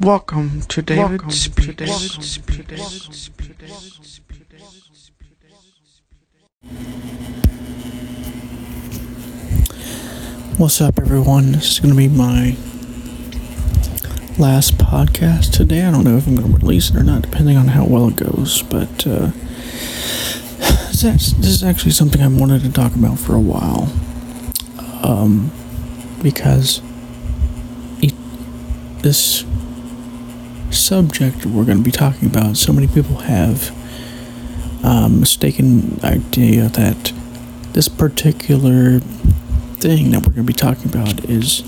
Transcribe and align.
Welcome 0.00 0.60
to 0.62 0.82
David 0.82 1.22
Welcome 1.22 1.30
Speaks. 1.30 2.50
What's 10.58 10.82
up, 10.82 10.98
everyone? 10.98 11.52
This 11.52 11.72
is 11.72 11.80
going 11.80 11.94
to 11.94 11.96
be 11.96 12.08
my 12.08 12.56
last 14.38 14.76
podcast 14.76 15.52
today. 15.52 15.82
I 15.82 15.90
don't 15.90 16.04
know 16.04 16.18
if 16.18 16.26
I'm 16.26 16.36
going 16.36 16.52
to 16.52 16.58
release 16.58 16.90
it 16.90 16.96
or 16.96 17.02
not, 17.02 17.22
depending 17.22 17.56
on 17.56 17.68
how 17.68 17.86
well 17.86 18.08
it 18.08 18.16
goes. 18.16 18.60
But 18.64 19.06
uh, 19.06 19.30
this 20.92 21.32
is 21.38 21.62
actually 21.62 21.92
something 21.92 22.20
I 22.20 22.28
wanted 22.28 22.60
to 22.64 22.70
talk 22.70 22.94
about 22.94 23.18
for 23.18 23.34
a 23.34 23.40
while. 23.40 23.90
Um, 25.02 25.50
because 26.22 26.82
it, 28.02 28.12
this 29.02 29.46
subject 30.76 31.46
we're 31.46 31.64
going 31.64 31.78
to 31.78 31.84
be 31.84 31.90
talking 31.90 32.28
about, 32.28 32.56
so 32.56 32.72
many 32.72 32.86
people 32.86 33.16
have 33.16 33.74
a 34.84 35.08
mistaken 35.08 35.98
idea 36.04 36.68
that 36.68 37.12
this 37.72 37.88
particular 37.88 39.00
thing 39.80 40.10
that 40.10 40.20
we're 40.20 40.32
going 40.32 40.46
to 40.46 40.52
be 40.52 40.52
talking 40.52 40.88
about 40.88 41.24
is 41.24 41.62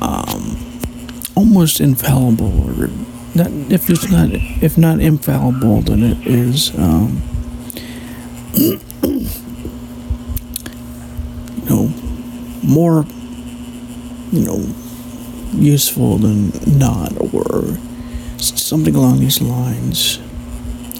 um, 0.00 0.56
almost 1.34 1.80
infallible, 1.80 2.70
or 2.80 2.88
not, 3.34 3.50
if 3.70 3.88
it's 3.90 4.10
not 4.10 4.30
if 4.32 4.76
not 4.78 5.00
infallible, 5.00 5.80
then 5.80 6.02
it 6.02 6.26
is. 6.26 6.76
Um, 6.78 7.22
you 8.54 8.78
know, 11.68 11.92
more, 12.62 13.06
you 14.30 14.44
know, 14.44 14.74
useful 15.54 16.18
than 16.18 16.52
not, 16.78 17.12
or 17.34 17.78
something 18.42 18.94
along 18.94 19.20
these 19.20 19.40
lines. 19.40 20.18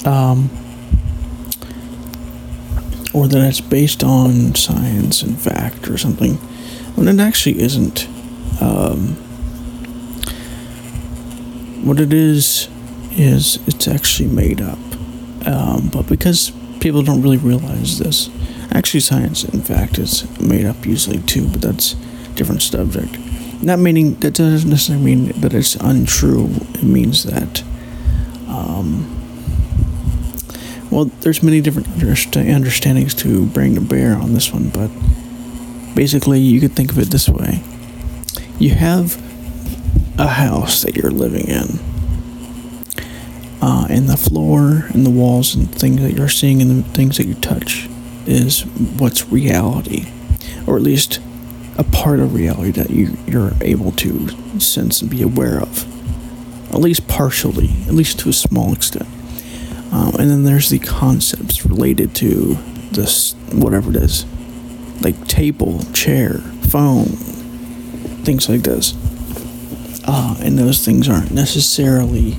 Um, 0.05 0.51
or 3.15 3.29
that 3.29 3.47
it's 3.47 3.61
based 3.61 4.03
on 4.03 4.55
science 4.55 5.23
and 5.23 5.39
fact 5.41 5.89
or 5.89 5.99
something, 5.99 6.35
when 6.97 7.09
it 7.09 7.21
actually 7.21 7.61
isn't. 7.61 8.09
Um, 8.61 9.17
what 11.85 12.01
it 12.01 12.13
is, 12.13 12.69
is 13.13 13.59
it's 13.67 13.89
actually 13.89 14.29
made 14.29 14.61
up. 14.61 14.79
Um, 15.45 15.91
but 15.93 16.09
because 16.09 16.53
people 16.81 17.03
don't 17.03 17.23
really 17.23 17.37
realize 17.37 17.99
this, 17.99 18.31
actually, 18.73 19.01
science, 19.01 19.45
in 19.45 19.61
fact, 19.61 19.99
is 19.99 20.25
made 20.41 20.65
up 20.65 20.87
usually 20.87 21.19
too, 21.19 21.49
but 21.49 21.61
that's 21.61 21.95
a 21.95 22.29
different 22.35 22.63
subject. 22.63 23.17
Not 23.63 23.79
meaning 23.79 24.15
that 24.17 24.35
doesn't 24.35 24.69
necessarily 24.69 25.05
mean 25.05 25.41
that 25.41 25.55
it's 25.55 25.77
untrue. 25.77 26.51
It 26.75 26.83
means 26.83 27.23
that, 27.23 27.63
um, 28.49 29.07
well, 30.91 31.05
there's 31.21 31.45
many 31.45 31.61
different 31.61 31.87
understandings 31.87 33.15
to 33.15 33.47
bring 33.47 33.77
to 33.77 33.81
bear 33.81 34.17
on 34.17 34.35
this 34.35 34.53
one, 34.53 34.69
but 34.71 34.91
basically, 35.95 36.41
you 36.41 36.61
could 36.61 36.73
think 36.73 36.91
of 36.91 36.99
it 36.99 37.11
this 37.11 37.29
way: 37.29 37.63
you 38.59 38.71
have 38.71 39.17
a 40.19 40.27
house 40.27 40.83
that 40.83 40.97
you're 40.97 41.13
living 41.13 41.47
in, 41.47 41.79
uh, 43.63 43.87
and 43.89 44.09
the 44.09 44.17
floor 44.17 44.89
and 44.93 45.07
the 45.07 45.11
walls 45.11 45.55
and 45.55 45.73
things 45.73 46.01
that 46.03 46.15
you're 46.15 46.29
seeing 46.29 46.61
and 46.61 46.71
the 46.85 46.89
things 46.91 47.17
that 47.17 47.27
you 47.27 47.35
touch 47.35 47.89
is 48.27 48.67
what's 48.99 49.29
reality, 49.29 50.11
or 50.67 50.77
at 50.77 50.83
least 50.83 51.21
a 51.79 51.85
part 51.85 52.21
of 52.21 52.35
reality 52.35 52.71
that 52.73 52.91
you, 52.91 53.17
you're 53.27 53.53
able 53.61 53.93
to 53.93 54.29
sense 54.61 55.01
and 55.01 55.11
be 55.11 55.23
aware 55.23 55.61
of, 55.61 56.73
at 56.75 56.81
least 56.81 57.09
partially, 57.09 57.71
at 57.87 57.95
least 57.95 58.19
to 58.21 58.29
a 58.29 58.33
small 58.33 58.73
extent. 58.73 59.09
Um, 59.93 60.15
and 60.19 60.31
then 60.31 60.45
there's 60.45 60.71
the 60.71 60.79
concepts 60.79 61.67
related 61.67 62.15
to 62.17 62.55
this, 62.93 63.35
whatever 63.53 63.91
it 63.91 63.97
is, 63.97 64.25
like 65.03 65.27
table, 65.27 65.83
chair, 65.93 66.39
phone, 66.69 67.07
things 68.25 68.49
like 68.49 68.63
this. 68.63 68.95
Uh, 70.07 70.37
and 70.41 70.59
those 70.59 70.85
things 70.85 71.09
aren't 71.09 71.31
necessarily, 71.31 72.33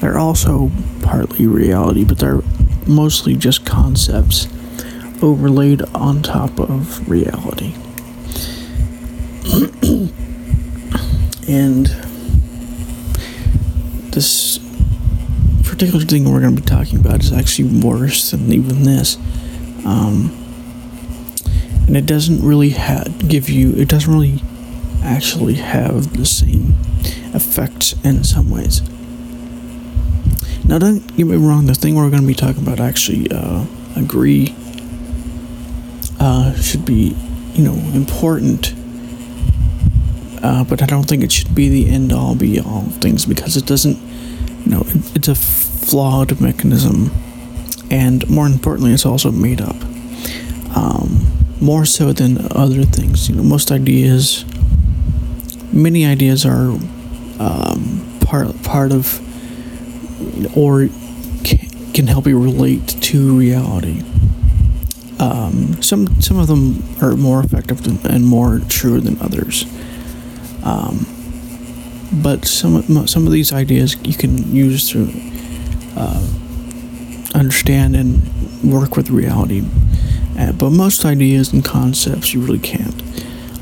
they're 0.00 0.18
also 0.18 0.70
partly 1.02 1.46
reality, 1.46 2.04
but 2.04 2.18
they're 2.18 2.42
mostly 2.86 3.36
just 3.36 3.66
concepts 3.66 4.46
overlaid 5.22 5.82
on 5.94 6.22
top 6.22 6.58
of 6.60 7.08
reality. 7.08 7.74
And 11.48 11.86
this 14.12 14.58
particular 15.64 16.04
thing 16.04 16.30
we're 16.30 16.40
going 16.40 16.54
to 16.54 16.60
be 16.60 16.66
talking 16.66 16.98
about 16.98 17.20
is 17.20 17.32
actually 17.32 17.80
worse 17.80 18.30
than 18.30 18.52
even 18.52 18.82
this. 18.82 19.16
Um, 19.86 20.30
and 21.86 21.96
it 21.96 22.04
doesn't 22.04 22.42
really 22.42 22.70
ha- 22.70 23.04
give 23.28 23.48
you, 23.48 23.72
it 23.76 23.88
doesn't 23.88 24.12
really 24.12 24.42
actually 25.02 25.54
have 25.54 26.16
the 26.16 26.26
same 26.26 26.74
effects 27.32 27.94
in 28.04 28.24
some 28.24 28.50
ways. 28.50 28.82
Now, 30.66 30.78
don't 30.78 31.16
get 31.16 31.26
me 31.26 31.36
wrong, 31.36 31.66
the 31.66 31.74
thing 31.74 31.94
we're 31.94 32.10
going 32.10 32.22
to 32.22 32.28
be 32.28 32.34
talking 32.34 32.62
about 32.62 32.80
actually 32.80 33.30
uh, 33.30 33.64
agree 33.94 34.54
uh, 36.18 36.54
should 36.54 36.84
be, 36.84 37.16
you 37.54 37.64
know, 37.64 37.74
important 37.94 38.74
uh, 40.46 40.62
but 40.62 40.80
I 40.80 40.86
don't 40.86 41.02
think 41.08 41.24
it 41.24 41.32
should 41.32 41.56
be 41.56 41.68
the 41.68 41.90
end 41.90 42.12
all 42.12 42.36
be 42.36 42.60
all 42.60 42.82
things 42.82 43.26
because 43.26 43.56
it 43.56 43.66
doesn't, 43.66 43.98
you 44.64 44.70
know, 44.70 44.82
it, 44.86 45.16
it's 45.16 45.26
a 45.26 45.34
flawed 45.34 46.40
mechanism, 46.40 47.10
and 47.90 48.28
more 48.30 48.46
importantly, 48.46 48.92
it's 48.92 49.04
also 49.04 49.32
made 49.32 49.60
up. 49.60 49.74
Um, 50.76 51.26
more 51.60 51.84
so 51.84 52.12
than 52.12 52.46
other 52.52 52.84
things, 52.84 53.28
you 53.28 53.34
know, 53.34 53.42
most 53.42 53.72
ideas, 53.72 54.44
many 55.72 56.06
ideas 56.06 56.46
are 56.46 56.68
um, 57.40 58.18
part 58.20 58.46
part 58.62 58.92
of, 58.92 59.18
or 60.56 60.88
can 61.92 62.06
help 62.06 62.28
you 62.28 62.38
relate 62.38 62.86
to 62.86 63.36
reality. 63.36 64.04
Um, 65.18 65.82
some 65.82 66.20
some 66.22 66.38
of 66.38 66.46
them 66.46 66.84
are 67.02 67.16
more 67.16 67.40
effective 67.40 67.82
than, 67.82 67.98
and 68.14 68.24
more 68.24 68.60
true 68.68 69.00
than 69.00 69.20
others. 69.20 69.66
Um, 70.66 71.06
but 72.12 72.44
some 72.44 73.06
some 73.06 73.26
of 73.26 73.32
these 73.32 73.52
ideas 73.52 73.96
you 74.02 74.14
can 74.14 74.52
use 74.52 74.90
to 74.90 75.08
uh, 75.96 76.26
understand 77.34 77.94
and 77.94 78.20
work 78.64 78.96
with 78.96 79.08
reality. 79.10 79.62
Uh, 80.36 80.52
but 80.52 80.70
most 80.70 81.04
ideas 81.04 81.52
and 81.52 81.64
concepts 81.64 82.34
you 82.34 82.40
really 82.40 82.58
can't 82.58 83.00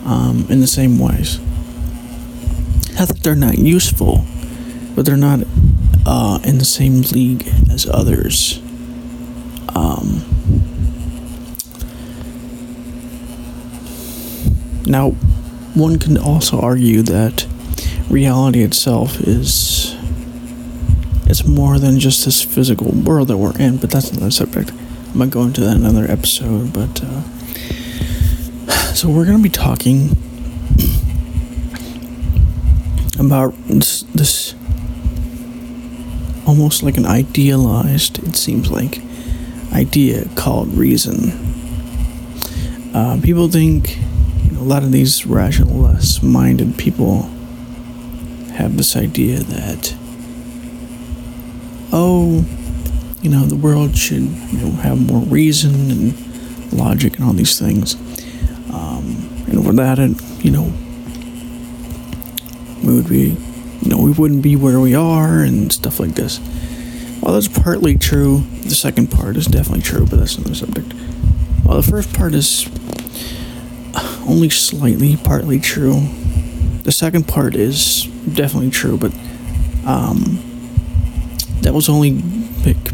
um, 0.07 0.47
in 0.49 0.61
the 0.61 0.67
same 0.67 0.99
ways. 0.99 1.39
Not 2.99 3.09
that 3.09 3.21
they're 3.23 3.37
not 3.37 3.59
useful, 3.59 4.25
but 4.95 5.05
they're 5.05 5.17
not 5.17 5.41
uh, 6.07 6.39
in 6.43 6.57
the 6.57 6.65
same 6.65 7.03
league 7.03 7.47
as 7.71 7.87
others. 7.87 8.61
Um, 9.75 10.25
now, 14.87 15.15
one 15.75 15.99
can 15.99 16.17
also 16.17 16.61
argue 16.61 17.03
that 17.03 17.47
reality 18.09 18.63
itself 18.63 19.21
is 19.21 19.97
it's 21.27 21.45
more 21.45 21.79
than 21.79 21.99
just 21.99 22.25
this 22.25 22.43
physical 22.43 22.93
world 22.93 23.29
that 23.29 23.37
we're 23.37 23.57
in, 23.59 23.79
but 23.79 23.91
that's 23.91 24.11
another 24.11 24.31
subject. 24.31 24.71
I 24.73 25.15
might 25.15 25.31
go 25.31 25.43
into 25.43 25.61
that 25.63 25.77
in 25.77 25.85
another 25.85 26.11
episode, 26.11 26.73
but 26.73 27.03
uh, 27.03 27.23
so 28.95 29.11
we're 29.11 29.25
gonna 29.25 29.43
be 29.43 29.49
talking 29.49 30.11
about 33.19 33.55
this, 33.67 34.03
this 34.15 34.55
almost 36.47 36.83
like 36.85 36.97
an 36.97 37.07
idealized, 37.07 38.23
it 38.23 38.37
seems 38.37 38.71
like, 38.71 39.01
idea 39.73 40.29
called 40.37 40.69
reason. 40.75 41.33
Uh, 42.95 43.19
people 43.21 43.49
think 43.49 43.99
a 44.65 44.67
lot 44.67 44.83
of 44.83 44.93
these 44.93 45.27
rationalist 45.27 46.23
minded 46.23 46.79
people 46.79 47.25
have 48.55 48.79
this 48.79 48.97
idea 48.97 49.41
that, 49.41 49.95
oh, 51.93 52.43
you 53.21 53.29
know, 53.29 53.45
the 53.45 53.57
world 53.57 53.95
should 53.95 54.23
you 54.23 54.59
know, 54.59 54.71
have 54.77 54.99
more 54.99 55.21
reason 55.21 55.91
and 55.91 56.73
logic 56.73 57.17
and 57.17 57.27
all 57.27 57.35
these 57.35 57.59
things. 57.59 57.95
Um, 58.73 59.29
and 59.49 59.67
without 59.67 59.99
it, 59.99 60.17
you 60.43 60.51
know, 60.51 60.73
we 62.83 62.95
would 62.95 63.09
be, 63.09 63.37
you 63.83 63.91
know, 63.91 63.99
we 63.99 64.13
wouldn't 64.13 64.43
be 64.43 64.57
where 64.57 64.81
we 64.81 64.95
are 64.95 65.41
and 65.41 65.71
stuff 65.71 66.01
like 66.01 66.15
this. 66.15 66.41
Well, 67.21 67.35
that's 67.35 67.49
partly 67.49 67.99
true, 67.99 68.45
the 68.63 68.75
second 68.75 69.11
part 69.11 69.37
is 69.37 69.45
definitely 69.45 69.83
true, 69.83 70.07
but 70.07 70.21
that's 70.21 70.37
another 70.37 70.55
subject. 70.55 70.95
Well, 71.67 71.77
the 71.77 71.83
first 71.83 72.15
part 72.15 72.33
is 72.33 72.67
only 74.27 74.51
slightly 74.51 75.17
partly 75.17 75.59
true. 75.59 76.09
The 76.83 76.93
second 76.93 77.27
part 77.29 77.55
is 77.55 78.05
definitely 78.33 78.71
true, 78.71 78.97
but 78.97 79.13
Um, 79.87 80.41
that 81.61 81.75
was 81.75 81.89
only 81.91 82.23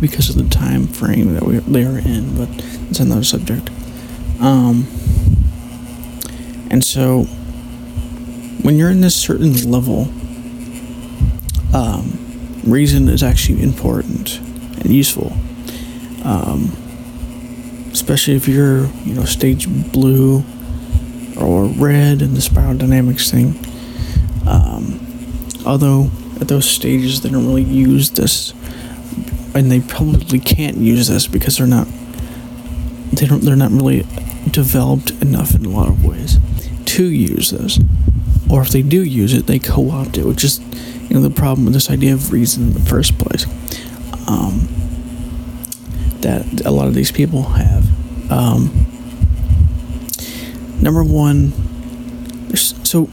because 0.01 0.29
of 0.29 0.37
the 0.37 0.49
time 0.51 0.89
frame 0.89 1.35
that 1.35 1.45
we, 1.45 1.59
they 1.59 1.85
were 1.85 1.99
in, 1.99 2.37
but 2.37 2.49
it's 2.91 2.99
another 2.99 3.23
subject. 3.23 3.71
Um, 4.41 4.87
and 6.71 6.83
so, 6.83 7.25
when 8.63 8.77
you're 8.77 8.91
in 8.91 9.03
this 9.03 9.15
certain 9.15 9.71
level, 9.71 10.09
um, 11.73 12.19
reason 12.65 13.09
is 13.09 13.23
actually 13.23 13.63
important 13.63 14.39
and 14.83 14.91
useful. 14.91 15.33
Um, 16.25 16.73
especially 17.93 18.35
if 18.35 18.49
you're, 18.49 18.87
you 19.05 19.15
know, 19.15 19.25
stage 19.25 19.69
blue 19.93 20.43
or 21.41 21.65
red 21.65 22.23
in 22.23 22.35
the 22.35 22.41
spiral 22.41 22.77
dynamics 22.77 23.31
thing. 23.31 23.55
Um, 24.47 25.01
although 25.67 26.11
at 26.41 26.49
those 26.49 26.69
stages 26.69 27.21
they 27.21 27.31
don't 27.31 27.47
really 27.47 27.63
use 27.63 28.11
this, 28.11 28.53
and 29.55 29.71
they 29.71 29.81
probably 29.81 30.39
can't 30.39 30.77
use 30.77 31.09
this 31.09 31.27
because 31.27 31.59
they're 31.59 31.67
not 31.67 31.87
they 33.13 33.27
don't 33.27 33.43
they're 33.43 33.57
not 33.57 33.73
really 33.73 34.07
developed 34.51 35.11
enough 35.23 35.55
in 35.55 35.65
a 35.65 35.69
lot 35.69 35.89
of 35.89 36.05
ways 36.05 36.39
to 36.87 37.05
use 37.05 37.51
this. 37.51 37.79
Or 38.51 38.63
if 38.63 38.71
they 38.71 38.83
do 38.83 39.03
use 39.03 39.33
it, 39.33 39.47
they 39.47 39.59
co-opt 39.59 40.19
it, 40.19 40.25
which 40.25 40.43
is 40.45 40.61
you 41.09 41.15
know 41.15 41.21
the 41.21 41.31
problem 41.31 41.65
with 41.65 41.75
this 41.75 41.91
idea 41.91 42.15
of 42.15 42.33
reason 42.33 42.69
in 42.69 42.73
the 42.75 42.81
first 42.81 43.19
place. 43.19 43.47
Um, 44.29 44.69
that 46.21 46.65
a 46.65 46.71
lot 46.71 46.87
of 46.87 46.95
these 46.95 47.11
people 47.11 47.43
have. 47.43 48.31
Um, 48.31 48.90
number 50.81 51.03
one, 51.05 51.53
so 52.55 53.09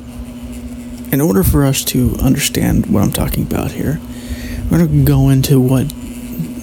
in 1.11 1.21
order 1.21 1.43
for 1.43 1.65
us 1.65 1.83
to 1.85 2.15
understand 2.21 2.87
what 2.87 3.03
I'm 3.03 3.11
talking 3.11 3.43
about 3.43 3.71
here, 3.71 3.99
we're 4.69 4.79
going 4.79 5.05
to 5.05 5.05
go 5.05 5.29
into 5.29 5.59
what 5.59 5.91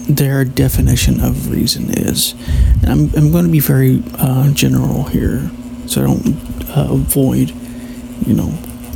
their 0.07 0.45
definition 0.45 1.21
of 1.21 1.51
reason 1.51 1.91
is. 1.91 2.33
And 2.83 2.87
I'm, 2.87 3.15
I'm 3.17 3.33
going 3.33 3.47
to 3.47 3.51
be 3.51 3.61
very 3.61 4.03
uh, 4.19 4.53
general 4.53 5.05
here 5.05 5.51
so 5.87 6.03
I 6.03 6.07
don't 6.07 6.69
uh, 6.77 6.93
avoid, 6.93 7.51
you 8.27 8.35
know, 8.35 8.51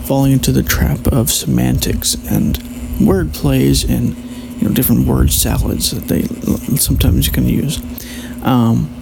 falling 0.04 0.32
into 0.32 0.52
the 0.52 0.62
trap 0.62 1.06
of 1.06 1.30
semantics 1.30 2.14
and 2.26 2.58
word 3.06 3.32
plays 3.32 3.84
and, 3.84 4.16
you 4.60 4.68
know, 4.68 4.74
different 4.74 5.06
word 5.06 5.30
salads 5.30 5.90
that 5.90 6.08
they 6.08 6.22
sometimes 6.76 7.28
can 7.28 7.48
use. 7.48 7.80
Um, 8.42 8.94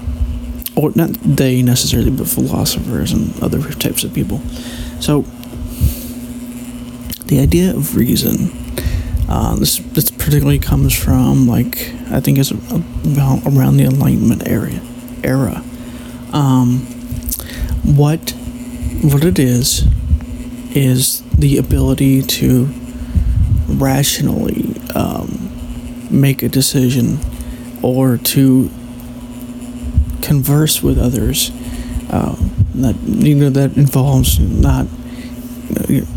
or 0.77 0.93
not 0.95 1.11
they 1.23 1.63
necessarily, 1.63 2.11
but 2.11 2.29
philosophers 2.29 3.13
and 3.13 3.43
other 3.43 3.63
types 3.73 4.05
of 4.05 4.15
people. 4.15 4.41
So, 5.01 5.23
the 7.27 7.41
idea 7.41 7.71
of 7.75 7.97
reason. 7.97 8.53
Uh, 9.29 9.57
this 9.57 9.79
this 9.79 10.09
particularly 10.09 10.61
comes 10.61 10.95
from 10.95 11.49
like 11.49 11.91
I 12.13 12.21
think 12.21 12.39
it's 12.39 12.53
around 12.53 13.77
the 13.77 13.85
Enlightenment 13.85 14.47
area 14.47 14.81
era. 15.25 15.65
Um, 16.33 16.81
what 17.83 18.31
what 19.03 19.25
it 19.25 19.39
is 19.39 19.85
is 20.75 21.23
the 21.33 21.59
ability 21.59 22.23
to 22.23 22.69
rationally 23.67 24.75
um, 24.95 25.51
make 26.11 26.43
a 26.43 26.49
decision 26.49 27.19
or 27.83 28.17
to 28.19 28.71
converse 30.27 30.83
with 30.83 30.99
others 30.99 31.51
uh, 32.11 32.35
that 32.75 32.97
you 33.05 33.35
know 33.35 33.51
that 33.51 33.77
involves 33.77 34.39
not 34.39 34.87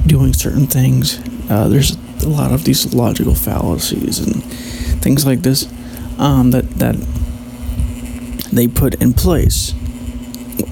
doing 0.07 0.33
certain 0.33 0.67
things. 0.67 1.19
Uh, 1.50 1.67
there's 1.67 1.95
a 2.23 2.29
lot 2.29 2.51
of 2.51 2.63
these 2.63 2.94
logical 2.94 3.35
fallacies 3.35 4.19
and 4.19 4.44
things 5.01 5.25
like 5.25 5.39
this 5.39 5.67
um, 6.17 6.51
that 6.51 6.69
that 6.79 6.95
they 8.51 8.67
put 8.67 8.95
in 8.95 9.13
place. 9.13 9.73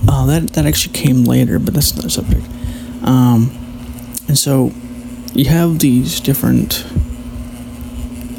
Uh, 0.07 0.25
that 0.25 0.49
that 0.53 0.65
actually 0.65 0.93
came 0.93 1.23
later, 1.23 1.59
but 1.59 1.73
that's 1.73 1.91
another 1.91 2.09
subject. 2.09 2.45
Um, 3.03 3.51
and 4.27 4.37
so 4.37 4.71
you 5.33 5.45
have 5.45 5.79
these 5.79 6.19
different. 6.19 6.85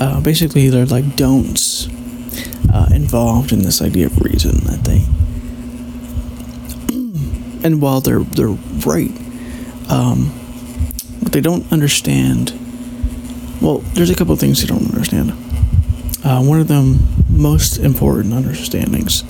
Uh, 0.01 0.21
basically, 0.21 0.69
they're 0.69 0.87
like 0.87 1.17
don'ts 1.17 1.89
uh, 2.73 2.89
involved 2.93 3.53
in 3.53 3.63
this 3.63 3.81
idea 3.83 4.07
of 4.07 4.21
reason 4.21 4.59
that 4.65 4.85
they. 4.85 5.05
and 7.67 7.81
while 7.81 8.01
they're 8.01 8.21
they're 8.21 8.57
right, 8.87 9.11
um, 9.91 10.27
what 11.21 11.33
they 11.33 11.41
don't 11.41 11.71
understand. 11.73 12.53
Well, 13.61 13.79
there's 13.95 14.11
a 14.11 14.15
couple 14.15 14.33
of 14.33 14.39
things 14.41 14.61
they 14.61 14.69
don't 14.69 14.87
understand. 14.95 15.33
Uh, 16.25 16.43
one 16.43 16.61
of 16.61 16.69
them 16.69 16.99
most 17.29 17.79
important 17.79 18.35
understandings 18.35 19.23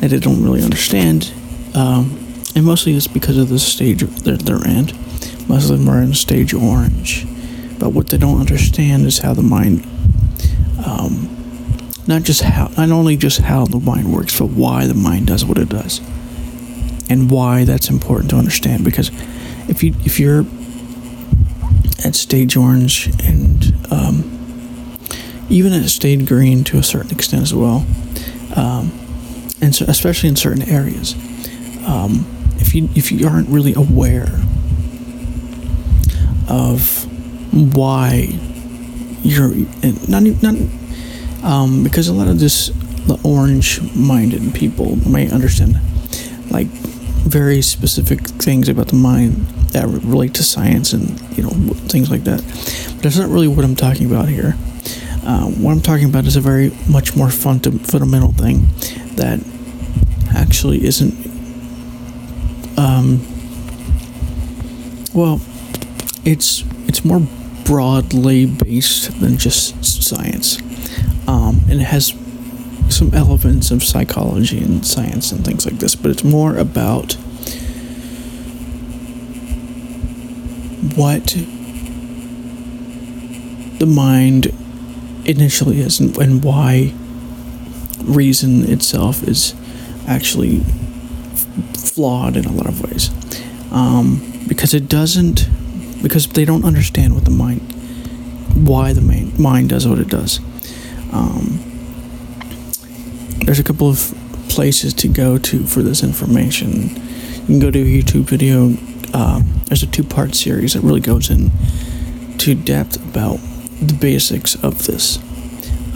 that 0.00 0.08
they 0.08 0.18
don't 0.18 0.42
really 0.42 0.62
understand, 0.62 1.32
um, 1.74 2.18
and 2.54 2.64
mostly 2.64 2.94
it's 2.94 3.06
because 3.06 3.38
of 3.38 3.48
the 3.48 3.58
stage 3.58 4.02
they're, 4.02 4.36
they're 4.36 4.66
in. 4.66 4.86
Most 5.48 5.70
of 5.70 5.78
them 5.78 5.88
are 5.88 6.02
in 6.02 6.14
stage 6.14 6.52
orange, 6.52 7.26
but 7.78 7.90
what 7.90 8.08
they 8.08 8.18
don't 8.18 8.40
understand 8.40 9.06
is 9.06 9.18
how 9.18 9.34
the 9.34 9.42
mind, 9.42 9.84
um, 10.84 11.35
not 12.06 12.22
just 12.22 12.42
how, 12.42 12.68
not 12.76 12.90
only 12.90 13.16
just 13.16 13.40
how 13.40 13.64
the 13.64 13.80
mind 13.80 14.12
works, 14.12 14.38
but 14.38 14.46
why 14.46 14.86
the 14.86 14.94
mind 14.94 15.26
does 15.26 15.44
what 15.44 15.58
it 15.58 15.68
does, 15.68 16.00
and 17.10 17.30
why 17.30 17.64
that's 17.64 17.88
important 17.88 18.30
to 18.30 18.36
understand. 18.36 18.84
Because 18.84 19.10
if 19.68 19.82
you 19.82 19.94
if 20.04 20.20
you're 20.20 20.44
at 22.04 22.14
stage 22.14 22.56
orange 22.56 23.08
and 23.24 23.74
um, 23.90 24.32
even 25.48 25.72
at 25.72 25.88
stage 25.88 26.26
green 26.26 26.62
to 26.64 26.78
a 26.78 26.82
certain 26.82 27.10
extent 27.10 27.42
as 27.42 27.54
well, 27.54 27.86
um, 28.54 28.92
and 29.60 29.74
so 29.74 29.84
especially 29.88 30.28
in 30.28 30.36
certain 30.36 30.62
areas, 30.68 31.14
um, 31.86 32.24
if 32.58 32.74
you 32.74 32.88
if 32.94 33.10
you 33.10 33.26
aren't 33.26 33.48
really 33.48 33.74
aware 33.74 34.40
of 36.48 37.04
why 37.74 38.28
you're 39.22 39.52
not 40.08 40.22
not 40.42 40.54
um, 41.46 41.84
because 41.84 42.08
a 42.08 42.12
lot 42.12 42.28
of 42.28 42.40
this 42.40 42.68
the 43.06 43.18
orange-minded 43.22 44.52
people 44.52 44.96
may 45.08 45.30
understand 45.30 45.78
like 46.50 46.66
very 46.66 47.62
specific 47.62 48.20
things 48.20 48.68
about 48.68 48.88
the 48.88 48.96
mind 48.96 49.36
that 49.70 49.86
relate 49.86 50.34
to 50.34 50.42
science 50.42 50.92
and 50.92 51.20
you 51.36 51.42
know 51.42 51.50
things 51.88 52.10
like 52.10 52.24
that. 52.24 52.42
But 52.94 53.02
that's 53.02 53.16
not 53.16 53.28
really 53.28 53.48
what 53.48 53.64
I'm 53.64 53.76
talking 53.76 54.06
about 54.06 54.28
here. 54.28 54.56
Uh, 55.24 55.46
what 55.46 55.72
I'm 55.72 55.80
talking 55.80 56.08
about 56.08 56.24
is 56.24 56.36
a 56.36 56.40
very 56.40 56.72
much 56.88 57.16
more 57.16 57.30
funda- 57.30 57.72
fundamental 57.72 58.32
thing 58.32 58.68
that 59.16 59.40
actually 60.34 60.84
isn't. 60.84 61.14
Um, 62.78 63.26
well, 65.14 65.40
it's 66.24 66.64
it's 66.88 67.04
more 67.04 67.26
broadly 67.64 68.46
based 68.46 69.20
than 69.20 69.36
just 69.36 69.84
science, 69.84 70.58
um, 71.26 71.60
and 71.68 71.80
it 71.80 71.86
has 71.86 72.14
some 72.88 73.12
elements 73.14 73.70
of 73.70 73.82
psychology 73.82 74.62
and 74.62 74.86
science 74.86 75.32
and 75.32 75.44
things 75.44 75.66
like 75.66 75.78
this, 75.78 75.94
but 75.94 76.10
it's 76.10 76.24
more 76.24 76.56
about 76.56 77.14
what 80.94 81.36
the 83.78 83.86
mind 83.86 84.46
initially 85.24 85.80
is 85.80 86.00
and, 86.00 86.16
and 86.18 86.44
why 86.44 86.92
reason 88.04 88.70
itself 88.70 89.22
is 89.24 89.54
actually 90.06 90.60
f- 90.60 91.46
flawed 91.76 92.36
in 92.36 92.44
a 92.44 92.52
lot 92.52 92.66
of 92.66 92.80
ways. 92.82 93.10
Um, 93.72 94.44
because 94.46 94.72
it 94.74 94.88
doesn't, 94.88 95.48
because 96.02 96.28
they 96.28 96.44
don't 96.44 96.64
understand 96.64 97.14
what 97.14 97.24
the 97.24 97.30
mind, 97.30 97.60
why 98.66 98.92
the 98.92 99.00
main, 99.00 99.40
mind 99.40 99.70
does 99.70 99.86
what 99.86 99.98
it 99.98 100.08
does. 100.08 100.40
Um, 101.16 101.60
there's 103.46 103.58
a 103.58 103.64
couple 103.64 103.88
of 103.88 104.14
places 104.48 104.92
to 104.94 105.08
go 105.08 105.38
to 105.38 105.64
for 105.64 105.82
this 105.82 106.02
information. 106.02 106.90
You 107.40 107.46
can 107.46 107.58
go 107.58 107.70
to 107.70 107.78
a 107.78 107.84
YouTube 107.84 108.24
video. 108.24 108.76
Um, 109.14 109.62
there's 109.66 109.82
a 109.82 109.86
two-part 109.86 110.34
series 110.34 110.74
that 110.74 110.82
really 110.82 111.00
goes 111.00 111.30
in 111.30 111.50
to 112.38 112.54
depth 112.54 112.96
about 113.08 113.38
the 113.80 113.94
basics 113.98 114.56
of 114.62 114.86
this, 114.86 115.18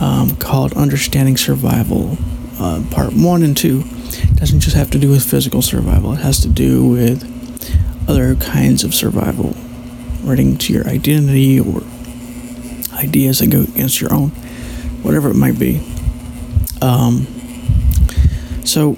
um, 0.01 0.37
called 0.37 0.73
"Understanding 0.75 1.37
Survival." 1.37 2.17
Uh, 2.59 2.83
part 2.91 3.13
one 3.15 3.43
and 3.43 3.57
two 3.57 3.83
It 4.13 4.37
doesn't 4.37 4.61
just 4.61 4.77
have 4.77 4.91
to 4.91 4.99
do 4.99 5.11
with 5.11 5.25
physical 5.25 5.63
survival. 5.63 6.13
It 6.13 6.21
has 6.21 6.41
to 6.41 6.49
do 6.49 6.85
with 6.85 7.25
other 8.09 8.35
kinds 8.37 8.85
of 8.85 8.95
survival, 8.95 9.55
relating 10.23 10.59
to 10.59 10.73
your 10.73 10.87
identity 10.87 11.59
or 11.61 11.83
ideas 12.95 13.39
that 13.39 13.49
go 13.51 13.61
against 13.63 14.01
your 14.01 14.13
own, 14.13 14.33
whatever 15.03 15.31
it 15.31 15.35
might 15.35 15.59
be. 15.59 15.81
Um, 16.83 17.27
so 18.65 18.97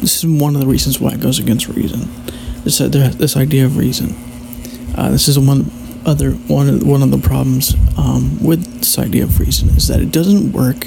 this 0.00 0.24
is 0.24 0.26
one 0.26 0.54
of 0.54 0.60
the 0.60 0.66
reasons 0.66 0.98
why 0.98 1.12
it 1.12 1.20
goes 1.20 1.38
against 1.38 1.68
reason. 1.68 2.08
This 2.64 2.80
uh, 2.80 2.88
this 2.88 3.36
idea 3.36 3.64
of 3.64 3.76
reason. 3.76 4.14
Uh, 4.96 5.10
this 5.10 5.28
is 5.28 5.38
one 5.38 5.70
other 6.04 6.32
one 6.32 6.68
of 6.68 6.86
one 6.86 7.02
of 7.02 7.10
the 7.10 7.18
problems 7.18 7.74
um, 7.96 8.42
with 8.42 8.78
this 8.78 8.98
idea 8.98 9.24
of 9.24 9.38
reason 9.38 9.68
is 9.70 9.88
that 9.88 10.00
it 10.00 10.10
doesn't 10.10 10.52
work. 10.52 10.86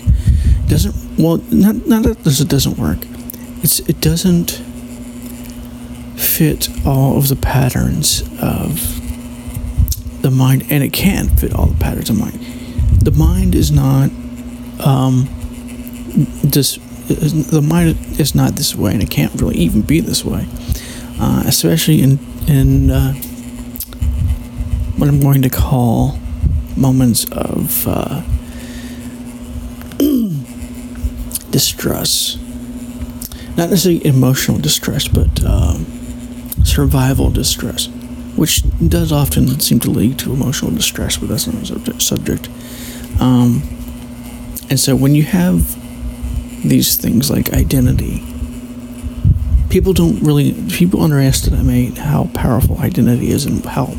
Doesn't 0.67 0.95
well 1.17 1.37
not 1.51 1.87
not 1.87 2.03
that 2.03 2.23
this 2.23 2.39
it 2.39 2.49
doesn't 2.49 2.77
work. 2.77 2.99
It's 3.61 3.79
it 3.81 4.01
doesn't 4.01 4.61
fit 6.15 6.69
all 6.85 7.17
of 7.17 7.27
the 7.27 7.35
patterns 7.35 8.21
of 8.41 9.01
the 10.21 10.31
mind, 10.31 10.65
and 10.69 10.83
it 10.83 10.93
can 10.93 11.29
fit 11.29 11.53
all 11.53 11.67
the 11.67 11.79
patterns 11.79 12.09
of 12.09 12.17
mind. 12.17 12.39
The 13.03 13.11
mind 13.11 13.53
is 13.53 13.69
not 13.69 14.09
um, 14.79 15.27
this. 16.41 16.77
The 17.07 17.61
mind 17.61 17.97
is 18.17 18.33
not 18.33 18.53
this 18.53 18.73
way, 18.75 18.93
and 18.93 19.03
it 19.03 19.09
can't 19.09 19.33
really 19.41 19.57
even 19.57 19.81
be 19.81 19.99
this 19.99 20.23
way, 20.23 20.47
uh, 21.19 21.43
especially 21.45 22.01
in 22.01 22.17
in 22.47 22.91
uh, 22.91 23.13
what 24.95 25.09
I'm 25.09 25.19
going 25.19 25.41
to 25.41 25.49
call 25.49 26.17
moments 26.77 27.25
of 27.31 27.85
uh, 27.87 28.21
distress. 31.51 32.37
Not 33.57 33.69
necessarily 33.69 34.05
emotional 34.05 34.59
distress, 34.59 35.09
but 35.09 35.43
um, 35.43 35.85
survival 36.63 37.29
distress, 37.31 37.87
which 38.37 38.63
does 38.87 39.11
often 39.11 39.59
seem 39.59 39.81
to 39.81 39.91
lead 39.91 40.19
to 40.19 40.31
emotional 40.31 40.71
distress, 40.71 41.17
but 41.17 41.27
that's 41.27 41.47
not 41.47 41.87
a 41.89 41.99
subject. 41.99 42.47
Um, 43.19 43.61
and 44.69 44.79
so 44.79 44.95
when 44.95 45.15
you 45.15 45.23
have 45.23 45.79
these 46.67 46.95
things 46.95 47.29
like 47.29 47.53
identity, 47.53 48.23
people 49.69 49.93
don't 49.93 50.19
really, 50.21 50.53
people 50.69 51.01
underestimate 51.01 51.97
how 51.97 52.29
powerful 52.33 52.77
identity 52.79 53.31
is 53.31 53.45
and 53.45 53.65
how 53.65 53.95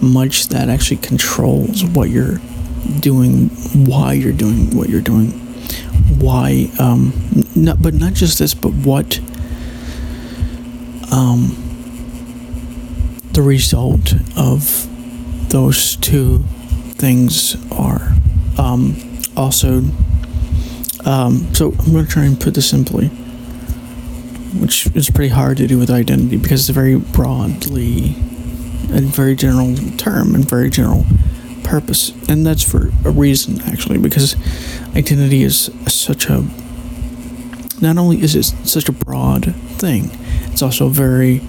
much 0.00 0.48
that 0.48 0.68
actually 0.68 0.98
controls 0.98 1.84
what 1.84 2.10
you're 2.10 2.38
doing, 3.00 3.48
why 3.86 4.12
you're 4.12 4.32
doing 4.32 4.76
what 4.76 4.88
you're 4.88 5.00
doing, 5.00 5.30
why, 6.20 6.70
um, 6.78 7.12
not, 7.54 7.80
but 7.80 7.94
not 7.94 8.14
just 8.14 8.38
this, 8.38 8.54
but 8.54 8.72
what, 8.72 9.18
um, 11.12 11.56
the 13.32 13.42
result 13.42 14.14
of 14.36 14.88
those 15.50 15.96
two 15.96 16.38
things 16.94 17.56
are. 17.70 18.14
Um, 18.58 19.20
also, 19.36 19.82
um, 21.04 21.54
so 21.54 21.72
I'm 21.78 21.92
going 21.92 22.06
to 22.06 22.10
try 22.10 22.24
and 22.24 22.40
put 22.40 22.54
this 22.54 22.68
simply, 22.68 23.08
which 24.58 24.86
is 24.94 25.10
pretty 25.10 25.28
hard 25.28 25.58
to 25.58 25.66
do 25.66 25.78
with 25.78 25.90
identity 25.90 26.36
because 26.36 26.60
it's 26.60 26.68
a 26.70 26.72
very 26.72 26.96
broadly 26.96 28.16
a 28.90 29.00
very 29.00 29.34
general 29.34 29.74
term 29.96 30.34
and 30.34 30.48
very 30.48 30.70
general 30.70 31.04
purpose. 31.64 32.12
And 32.28 32.46
that's 32.46 32.62
for 32.62 32.90
a 33.04 33.10
reason, 33.10 33.60
actually, 33.62 33.98
because 33.98 34.36
identity 34.94 35.42
is 35.42 35.70
such 35.88 36.28
a. 36.28 36.46
Not 37.80 37.98
only 37.98 38.22
is 38.22 38.34
it 38.34 38.44
such 38.66 38.88
a 38.88 38.92
broad 38.92 39.54
thing, 39.54 40.10
it's 40.52 40.62
also 40.62 40.88
very. 40.88 41.40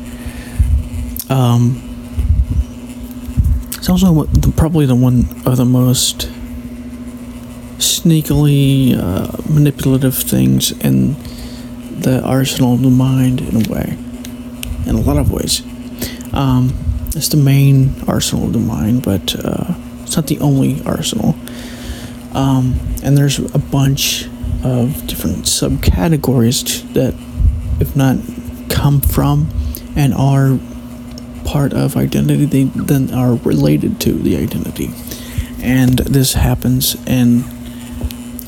Um, 1.30 1.84
it's 3.78 3.90
also 3.90 4.26
probably 4.52 4.86
the 4.86 4.96
one 4.96 5.30
of 5.46 5.58
the 5.58 5.66
most 5.66 6.30
sneakily 8.08 8.98
uh, 8.98 9.28
manipulative 9.52 10.16
things 10.16 10.72
in 10.72 11.14
the 12.00 12.22
arsenal 12.24 12.74
of 12.74 12.82
the 12.82 12.90
mind, 12.90 13.42
in 13.42 13.66
a 13.66 13.70
way, 13.70 13.98
in 14.86 14.96
a 14.96 15.02
lot 15.02 15.18
of 15.18 15.30
ways. 15.32 15.62
Um, 16.34 16.74
it's 17.08 17.30
the 17.30 17.38
main 17.38 17.96
arsenal 18.08 18.46
of 18.46 18.54
the 18.54 18.60
mind, 18.60 19.04
but 19.04 19.36
uh, 19.44 19.76
it's 20.04 20.16
not 20.16 20.28
the 20.28 20.40
only 20.40 20.82
arsenal. 20.86 21.36
Um, 22.34 22.80
and 23.04 23.18
there's 23.18 23.40
a 23.40 23.60
bunch 23.60 24.26
of 24.64 25.06
different 25.08 25.46
subcategories 25.46 26.94
that, 26.94 27.14
if 27.82 27.96
not 27.96 28.18
come 28.70 29.02
from 29.02 29.50
and 29.96 30.14
are 30.14 30.60
part 31.46 31.74
of 31.74 31.98
identity, 31.98 32.46
they 32.46 32.64
then 32.64 33.14
are 33.14 33.36
related 33.36 34.00
to 34.02 34.14
the 34.14 34.38
identity. 34.38 34.92
And 35.62 36.00
this 36.00 36.34
happens 36.34 36.96
in 37.08 37.44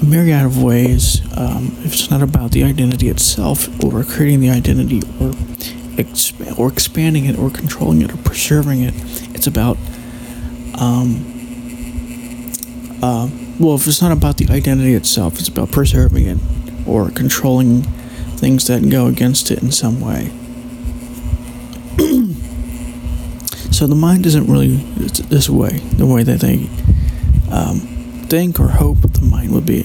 a 0.01 0.06
myriad 0.06 0.46
of 0.46 0.62
ways. 0.62 1.22
Um, 1.38 1.75
if 1.79 1.94
it's 1.94 2.10
not 2.10 2.22
about 2.22 2.51
the 2.51 2.63
identity 2.63 3.10
itself 3.10 3.68
or 3.84 4.03
creating 4.03 4.39
the 4.39 4.50
identity 4.50 5.01
or 5.20 5.34
exp- 6.00 6.58
or 6.58 6.70
expanding 6.70 7.25
it 7.25 7.38
or 7.38 7.50
controlling 7.50 8.01
it 8.01 8.12
or 8.13 8.18
preserving 8.18 8.82
it. 8.82 8.94
It's 9.36 9.48
about, 9.48 9.77
um, 10.79 11.25
uh, 13.01 13.29
well, 13.60 13.75
if 13.75 13.88
it's 13.88 14.01
not 14.01 14.12
about 14.12 14.38
the 14.38 14.48
identity 14.50 14.94
itself, 14.94 15.39
it's 15.39 15.50
about 15.50 15.72
preserving 15.72 16.25
it 16.25 16.38
or 16.88 17.10
controlling 17.12 17.84
things 18.38 18.68
that 18.68 18.89
go 18.89 19.08
against 19.08 19.51
it 19.51 19.62
in 19.62 19.72
some 19.72 20.00
way. 20.00 20.32
so 23.72 23.86
the 23.86 23.96
mind 23.96 24.25
isn't 24.25 24.48
really 24.48 24.77
this 24.77 25.50
way, 25.50 25.79
the 25.98 26.06
way 26.06 26.24
that 26.24 26.39
they 26.39 26.70
um, 27.51 27.79
think 28.29 28.60
or 28.60 28.70
hope 28.70 28.98
would 29.51 29.65
be. 29.65 29.84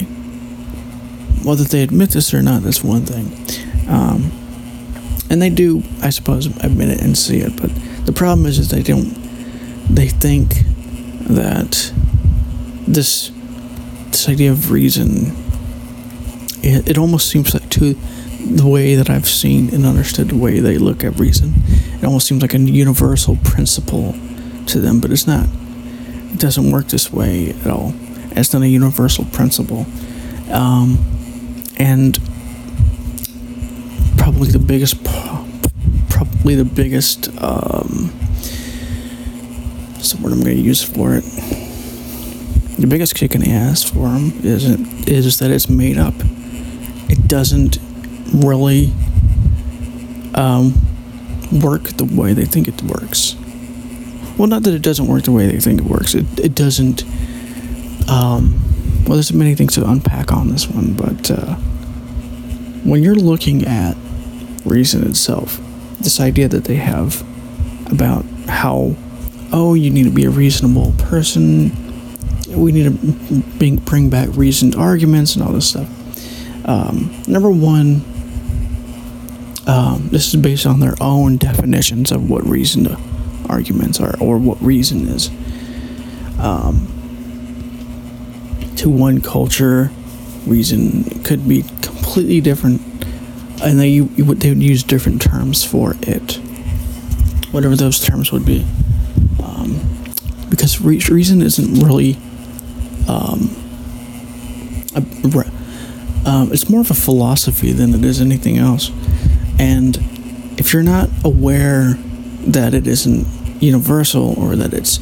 Whether 1.45 1.65
they 1.65 1.83
admit 1.83 2.11
this 2.11 2.33
or 2.33 2.43
not, 2.43 2.63
that's 2.63 2.83
one 2.83 3.05
thing. 3.05 3.27
Um, 3.89 4.31
and 5.31 5.43
they 5.43 5.51
do, 5.51 5.83
I 6.03 6.11
suppose, 6.11 6.47
admit 6.63 6.89
it 6.89 7.03
and 7.03 7.17
see 7.17 7.39
it. 7.39 7.61
But 7.61 7.71
the 8.07 8.13
problem 8.13 8.47
is, 8.47 8.59
is 8.59 8.71
they 8.71 8.83
don't. 8.83 9.15
They 9.93 10.09
think 10.09 10.55
that 11.29 11.93
this 12.87 13.31
this 14.11 14.29
idea 14.29 14.53
of 14.53 14.71
reason. 14.71 15.37
It, 16.63 16.89
it 16.91 16.99
almost 16.99 17.29
seems 17.29 17.53
like 17.53 17.69
to 17.71 17.95
the 18.45 18.67
way 18.67 18.95
that 18.95 19.11
I've 19.11 19.29
seen 19.29 19.75
and 19.75 19.85
understood 19.87 20.29
the 20.29 20.37
way 20.37 20.61
they 20.61 20.79
look 20.79 21.03
at 21.03 21.19
reason. 21.19 21.55
It 21.99 22.05
almost 22.05 22.27
seems 22.27 22.43
like 22.43 22.55
a 22.55 22.59
universal 22.59 23.37
principle 23.43 24.15
to 24.67 24.81
them, 24.81 25.01
but 25.01 25.11
it's 25.11 25.27
not. 25.27 25.47
It 26.33 26.39
doesn't 26.39 26.71
work 26.71 26.89
this 26.89 27.13
way 27.13 27.51
at 27.51 27.67
all. 27.67 27.95
It's 28.37 28.53
not 28.53 28.63
a 28.63 28.69
universal 28.69 29.25
principle. 29.27 29.87
Um, 30.51 30.99
and 31.79 32.19
probably 34.19 34.49
the 34.51 34.59
biggest, 34.59 35.03
probably 36.09 36.55
the 36.55 36.65
biggest, 36.65 37.29
um, 37.43 38.13
the 40.11 40.19
word 40.23 40.33
I'm 40.33 40.43
going 40.43 40.57
to 40.57 40.63
use 40.63 40.83
for 40.83 41.15
it? 41.15 41.25
The 42.79 42.87
biggest 42.87 43.15
kick 43.15 43.35
in 43.35 43.41
the 43.41 43.51
ass 43.51 43.83
for 43.83 44.09
them 44.09 44.33
is, 44.43 44.65
is 45.09 45.39
that 45.39 45.51
it's 45.51 45.69
made 45.69 45.97
up. 45.97 46.15
It 47.09 47.29
doesn't 47.29 47.79
really 48.33 48.93
um, 50.35 50.75
work 51.53 51.85
the 51.85 52.05
way 52.05 52.33
they 52.33 52.45
think 52.45 52.69
it 52.69 52.83
works. 52.83 53.37
Well, 54.37 54.49
not 54.49 54.65
that 54.65 54.75
it 54.75 54.83
doesn't 54.83 55.07
work 55.07 55.23
the 55.23 55.33
way 55.33 55.47
they 55.47 55.61
think 55.61 55.81
it 55.81 55.87
works. 55.87 56.15
It, 56.15 56.27
it 56.39 56.55
doesn't. 56.55 57.05
Um, 58.09 58.61
well, 59.05 59.15
there's 59.15 59.33
many 59.33 59.55
things 59.55 59.75
to 59.75 59.89
unpack 59.89 60.33
on 60.33 60.49
this 60.49 60.67
one, 60.69 60.95
but 60.95 61.31
uh, 61.31 61.55
when 62.85 63.03
you're 63.03 63.15
looking 63.15 63.65
at 63.67 63.97
reason 64.65 65.07
itself. 65.09 65.61
This 66.01 66.21
idea 66.21 66.49
that 66.49 66.65
they 66.65 66.77
have 66.77 67.23
about 67.91 68.25
how, 68.49 68.97
oh, 69.53 69.75
you 69.75 69.91
need 69.91 70.05
to 70.05 70.11
be 70.11 70.25
a 70.25 70.31
reasonable 70.31 70.93
person, 70.99 71.71
we 72.49 72.73
need 72.73 72.85
to 72.85 73.43
bring, 73.59 73.77
bring 73.77 74.11
back 74.11 74.29
reasoned 74.33 74.75
arguments 74.75 75.35
and 75.35 75.45
all 75.45 75.53
this 75.53 75.69
stuff. 75.69 75.89
Um, 76.67 77.23
number 77.27 77.51
one, 77.51 78.03
um, 79.67 80.09
this 80.11 80.33
is 80.33 80.41
based 80.41 80.67
on 80.67 80.81
their 80.81 80.95
own 81.01 81.37
definitions 81.37 82.11
of 82.13 82.29
what 82.29 82.45
reasoned 82.45 82.97
arguments 83.49 84.01
are 84.01 84.17
or 84.19 84.39
what 84.39 84.61
reason 84.63 85.09
is. 85.09 85.31
Um, 86.39 86.89
to 88.77 88.89
one 88.89 89.21
culture, 89.21 89.91
reason 90.47 91.23
could 91.23 91.49
be 91.49 91.63
completely 91.81 92.41
different 92.41 92.81
and 93.63 93.79
they 93.79 93.89
you, 93.89 94.07
they 94.07 94.51
would 94.51 94.63
use 94.63 94.83
different 94.83 95.23
terms 95.23 95.65
for 95.65 95.95
it, 96.03 96.37
whatever 97.51 97.77
those 97.77 97.99
terms 97.99 98.33
would 98.33 98.45
be, 98.45 98.67
um, 99.43 99.81
because 100.51 100.81
re- 100.81 101.01
reason 101.09 101.43
isn't 101.43 101.83
really. 101.83 102.17
Um, 103.09 103.51
a, 104.97 105.03
um, 106.27 106.53
it's 106.53 106.71
more 106.71 106.81
of 106.81 106.91
a 106.91 106.95
philosophy 106.95 107.73
than 107.73 107.95
it 107.95 108.05
is 108.05 108.21
anything 108.21 108.59
else, 108.59 108.91
and 109.59 109.97
if 110.59 110.73
you're 110.73 110.83
not 110.83 111.09
aware 111.25 111.95
that 112.47 112.75
it 112.75 112.87
isn't 112.87 113.27
universal 113.63 114.35
or 114.39 114.57
that 114.57 114.73
it's 114.73 114.99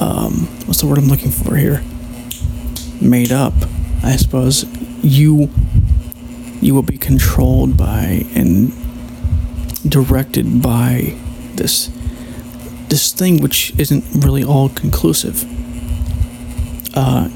um, 0.00 0.46
what's 0.66 0.80
the 0.80 0.86
word 0.86 0.98
I'm 0.98 1.08
looking 1.08 1.30
for 1.30 1.56
here? 1.56 1.82
Made 3.00 3.32
up, 3.32 3.54
I 4.02 4.16
suppose. 4.16 4.64
You 5.02 5.50
you 6.60 6.74
will 6.74 6.82
be 6.82 6.98
controlled 6.98 7.76
by 7.76 8.26
and 8.34 8.72
directed 9.88 10.60
by 10.60 11.16
this 11.54 11.90
this 12.88 13.12
thing 13.12 13.40
which 13.40 13.72
isn't 13.78 14.04
really 14.24 14.42
all 14.42 14.68
conclusive. 14.70 15.44
Uh, 16.96 17.28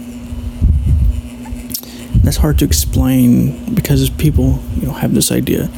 that's 2.24 2.38
hard 2.38 2.58
to 2.58 2.64
explain 2.64 3.74
because 3.74 4.08
people, 4.10 4.60
you 4.76 4.86
know, 4.86 4.92
have 4.92 5.14
this 5.14 5.30
idea. 5.30 5.68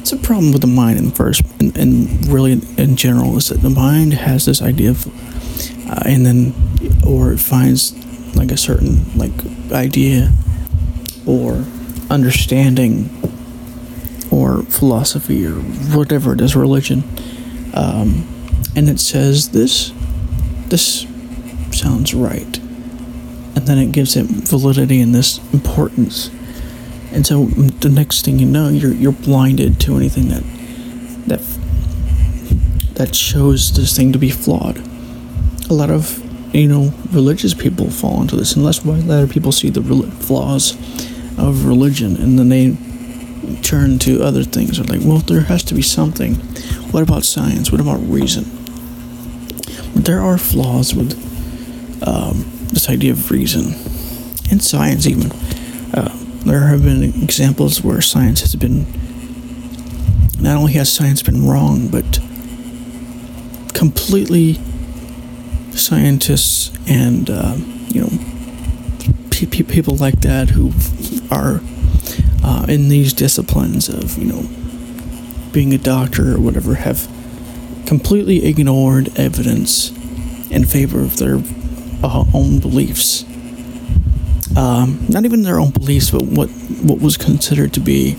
It's 0.00 0.12
a 0.12 0.16
problem 0.16 0.52
with 0.52 0.62
the 0.62 0.66
mind 0.68 0.98
in 0.98 1.06
the 1.06 1.14
first, 1.14 1.42
and, 1.60 1.76
and 1.76 2.26
really 2.26 2.52
in 2.78 2.96
general, 2.96 3.36
is 3.36 3.48
that 3.48 3.60
the 3.60 3.70
mind 3.70 4.14
has 4.14 4.46
this 4.46 4.62
idea 4.62 4.90
of, 4.90 5.06
uh, 5.90 6.02
and 6.06 6.24
then, 6.24 6.54
or 7.06 7.32
it 7.32 7.38
finds 7.38 7.92
like 8.34 8.50
a 8.50 8.56
certain 8.56 9.04
like 9.16 9.32
idea 9.72 10.32
or 11.26 11.64
understanding 12.10 13.10
or 14.30 14.62
philosophy 14.64 15.46
or 15.46 15.54
whatever 15.94 16.32
it 16.34 16.40
is, 16.40 16.54
religion, 16.54 17.02
um, 17.74 18.26
and 18.76 18.88
it 18.88 19.00
says 19.00 19.50
this, 19.50 19.92
this 20.68 21.06
sounds 21.72 22.14
right 22.14 22.60
and 23.58 23.66
then 23.66 23.78
it 23.78 23.90
gives 23.90 24.14
it 24.14 24.24
validity 24.24 25.00
and 25.00 25.12
this 25.12 25.38
importance. 25.52 26.30
And 27.10 27.26
so 27.26 27.46
the 27.46 27.88
next 27.88 28.24
thing 28.24 28.38
you 28.38 28.46
know, 28.46 28.68
you're 28.68 28.92
you're 28.92 29.10
blinded 29.10 29.80
to 29.80 29.96
anything 29.96 30.28
that 30.28 30.44
that 31.26 31.40
that 32.94 33.16
shows 33.16 33.74
this 33.74 33.96
thing 33.96 34.12
to 34.12 34.18
be 34.18 34.30
flawed. 34.30 34.78
A 35.68 35.74
lot 35.74 35.90
of 35.90 36.22
you 36.52 36.68
know 36.68 36.92
religious 37.10 37.54
people 37.54 37.90
fall 37.90 38.22
into 38.22 38.36
this, 38.36 38.56
unless 38.56 38.84
lot 38.84 39.22
of 39.22 39.30
people 39.30 39.52
see 39.52 39.70
the 39.70 39.82
flaws 40.20 40.72
of 41.38 41.66
religion, 41.66 42.16
and 42.16 42.38
then 42.38 42.48
they 42.48 42.76
turn 43.62 43.98
to 44.00 44.22
other 44.22 44.44
things. 44.44 44.78
They're 44.78 44.98
like, 44.98 45.06
well, 45.06 45.18
there 45.18 45.42
has 45.42 45.62
to 45.64 45.74
be 45.74 45.82
something. 45.82 46.34
What 46.90 47.02
about 47.02 47.24
science? 47.24 47.70
What 47.70 47.80
about 47.80 47.98
reason? 47.98 48.44
But 49.94 50.04
there 50.04 50.20
are 50.20 50.38
flaws 50.38 50.94
with 50.94 51.12
um, 52.06 52.44
this 52.72 52.88
idea 52.88 53.12
of 53.12 53.30
reason 53.30 53.74
and 54.50 54.62
science 54.62 55.06
even 55.06 55.32
uh, 55.92 56.14
there 56.44 56.68
have 56.68 56.82
been 56.82 57.02
examples 57.22 57.82
where 57.82 58.00
science 58.00 58.40
has 58.40 58.54
been 58.54 58.86
not 60.40 60.56
only 60.56 60.72
has 60.74 60.92
science 60.92 61.22
been 61.22 61.46
wrong 61.46 61.88
but 61.88 62.20
completely 63.74 64.58
scientists 65.78 66.70
and 66.88 67.30
uh, 67.30 67.56
you 67.88 68.02
know 68.02 68.10
pe- 69.30 69.62
people 69.62 69.96
like 69.96 70.20
that 70.20 70.50
who 70.50 70.72
are 71.30 71.60
uh, 72.44 72.66
in 72.68 72.88
these 72.88 73.12
disciplines 73.12 73.88
of 73.88 74.18
you 74.18 74.26
know 74.26 74.42
being 75.52 75.72
a 75.72 75.78
doctor 75.78 76.34
or 76.34 76.40
whatever 76.40 76.74
have 76.74 77.08
completely 77.86 78.44
ignored 78.46 79.08
evidence 79.18 79.90
in 80.50 80.64
favor 80.64 81.00
of 81.00 81.16
their 81.16 81.40
uh, 82.02 82.24
own 82.34 82.58
beliefs. 82.58 83.24
Um, 84.56 85.06
not 85.08 85.24
even 85.24 85.42
their 85.42 85.60
own 85.60 85.70
beliefs, 85.70 86.10
but 86.10 86.22
what 86.22 86.48
what 86.82 87.00
was 87.00 87.16
considered 87.16 87.72
to 87.74 87.80
be 87.80 88.16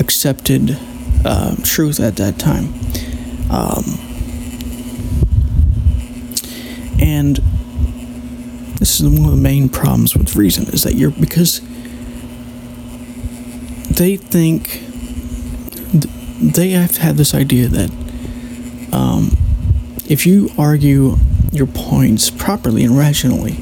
accepted 0.00 0.78
uh, 1.24 1.56
truth 1.62 2.00
at 2.00 2.16
that 2.16 2.38
time. 2.38 2.74
Um, 3.50 4.07
and 7.00 7.36
this 8.78 9.00
is 9.00 9.08
one 9.08 9.24
of 9.24 9.30
the 9.30 9.42
main 9.42 9.68
problems 9.68 10.16
with 10.16 10.36
reason 10.36 10.66
is 10.68 10.82
that 10.84 10.94
you're 10.94 11.10
because 11.10 11.60
they 13.90 14.16
think 14.16 14.82
they 16.40 16.70
have 16.70 16.96
had 16.98 17.16
this 17.16 17.34
idea 17.34 17.66
that 17.68 17.90
um, 18.92 19.36
if 20.08 20.24
you 20.24 20.50
argue 20.56 21.16
your 21.52 21.66
points 21.66 22.30
properly 22.30 22.84
and 22.84 22.96
rationally. 22.96 23.56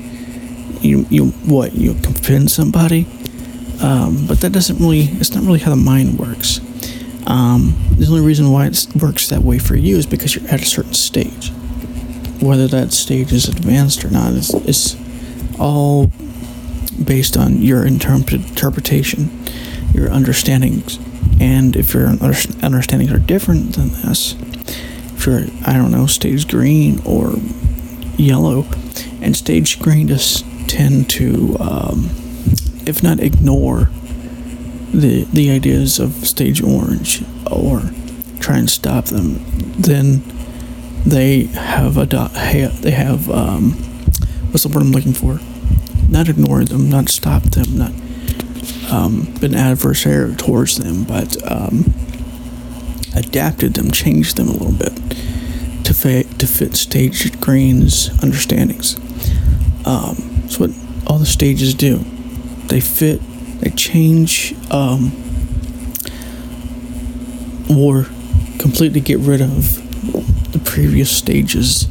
You 0.81 1.07
you 1.09 1.27
what 1.47 1.75
you 1.75 1.95
convince 1.95 2.55
somebody, 2.55 3.07
um, 3.81 4.27
but 4.27 4.41
that 4.41 4.53
doesn't 4.53 4.79
really. 4.79 5.05
It's 5.05 5.35
not 5.35 5.45
really 5.45 5.59
how 5.59 5.71
the 5.71 5.77
mind 5.77 6.19
works. 6.19 6.61
Um, 7.27 7.75
the 7.99 8.07
only 8.07 8.21
reason 8.21 8.53
why 8.53 8.67
it 8.67 8.87
works 9.01 9.29
that 9.31 9.43
way 9.43 9.59
for 9.59 9.75
you 9.75 9.97
is 9.97 10.07
because 10.07 10.37
you're 10.37 10.49
at 10.49 10.63
a 10.63 10.67
certain 10.67 10.95
stage. 10.95 11.51
Whether 12.47 12.69
that 12.69 12.93
stage 12.93 13.33
is 13.33 13.49
advanced 13.49 14.05
or 14.05 14.11
not 14.11 14.33
is, 14.33 14.55
is 14.55 14.97
all 15.59 16.13
based 17.05 17.37
on 17.37 17.61
your 17.61 17.85
interpretation, 17.85 19.45
your 19.93 20.11
understandings, 20.11 20.99
and 21.41 21.75
if 21.75 21.93
your 21.93 22.07
understandings 22.07 23.13
are 23.13 23.19
different 23.19 23.75
than 23.75 23.89
this, 23.89 24.35
if 25.17 25.27
you're 25.27 25.43
I 25.67 25.73
don't 25.73 25.91
know 25.91 26.07
stage 26.07 26.47
green 26.47 27.03
or 27.05 27.35
yellow, 28.17 28.65
and 29.21 29.37
stage 29.37 29.81
green 29.81 30.07
just 30.07 30.45
tend 30.69 31.11
to, 31.11 31.57
um, 31.59 32.11
if 32.87 33.03
not 33.03 33.19
ignore 33.19 33.91
the 34.93 35.25
the 35.33 35.51
ideas 35.51 35.99
of 35.99 36.13
stage 36.27 36.63
orange 36.63 37.25
or 37.51 37.83
try 38.39 38.59
and 38.59 38.71
stop 38.71 39.07
them, 39.07 39.45
then 39.79 40.23
they 41.07 41.45
have 41.45 41.97
a 41.97 42.05
dot, 42.05 42.33
they 42.33 42.91
have 42.91 43.31
um, 43.31 43.73
what's 44.51 44.65
the 44.65 44.69
word 44.69 44.83
I'm 44.83 44.91
looking 44.91 45.13
for? 45.13 45.39
Not 46.09 46.29
ignore 46.29 46.65
them, 46.65 46.91
not 46.91 47.09
stop 47.09 47.43
them, 47.45 47.79
not 47.79 47.93
um, 48.91 49.33
been 49.41 49.53
adversarial 49.53 50.37
towards 50.37 50.79
them, 50.79 51.05
but 51.05 51.37
um, 51.51 51.95
adapted 53.15 53.75
them, 53.75 53.93
changed 53.93 54.37
them 54.37 54.49
a 54.49 54.53
little 54.53 54.73
bit 54.73 54.95
to 55.85 55.95
fit 55.95 56.39
to 56.41 56.47
fit 56.47 56.75
stage 56.75 57.41
green's 57.41 58.11
understandings. 58.23 58.97
Um, 59.87 60.17
that's 60.43 60.59
what 60.59 60.71
all 61.07 61.19
the 61.19 61.27
stages 61.27 61.73
do. 61.73 61.99
They 62.67 62.81
fit, 62.81 63.21
they 63.61 63.71
change, 63.71 64.55
um, 64.73 65.13
or 67.71 68.07
completely 68.59 69.01
get 69.01 69.21
rid 69.21 69.41
of 69.41 69.86
the 70.57 70.71
previous 70.71 71.11
stages 71.11 71.87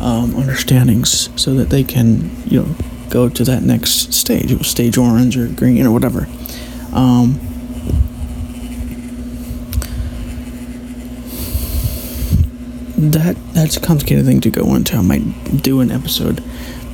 um, 0.00 0.34
understandings 0.36 1.30
so 1.40 1.54
that 1.54 1.70
they 1.70 1.82
can 1.82 2.30
you 2.46 2.62
know 2.62 2.74
go 3.14 3.28
to 3.28 3.44
that 3.44 3.62
next 3.62 4.12
stage, 4.12 4.50
it 4.50 4.58
was 4.58 4.66
stage 4.66 4.98
orange 4.98 5.36
or 5.36 5.46
green 5.46 5.86
or 5.86 5.92
whatever. 5.92 6.26
Um, 6.92 7.38
that 12.96 13.36
that's 13.52 13.76
a 13.76 13.80
complicated 13.80 14.24
thing 14.24 14.40
to 14.40 14.50
go 14.50 14.74
into. 14.74 14.96
I 14.96 15.00
might 15.00 15.62
do 15.62 15.80
an 15.80 15.90
episode, 15.90 16.42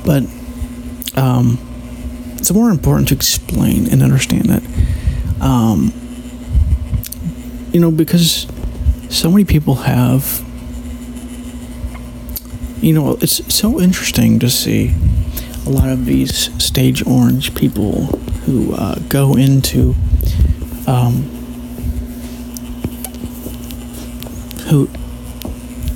but 0.05 0.23
um, 1.15 1.57
it's 2.37 2.51
more 2.51 2.69
important 2.69 3.07
to 3.09 3.15
explain 3.15 3.91
and 3.91 4.03
understand 4.03 4.45
that. 4.45 4.63
Um, 5.41 5.91
you 7.71 7.79
know, 7.79 7.91
because 7.91 8.47
so 9.09 9.29
many 9.29 9.45
people 9.45 9.75
have. 9.75 10.45
You 12.81 12.93
know, 12.93 13.17
it's 13.21 13.53
so 13.53 13.79
interesting 13.79 14.39
to 14.39 14.49
see 14.49 14.95
a 15.67 15.69
lot 15.69 15.89
of 15.89 16.05
these 16.05 16.49
stage 16.63 17.05
orange 17.05 17.53
people 17.53 18.07
who 18.45 18.73
uh, 18.73 18.95
go 19.07 19.35
into 19.35 19.93
um, 20.87 21.21
who 24.67 24.89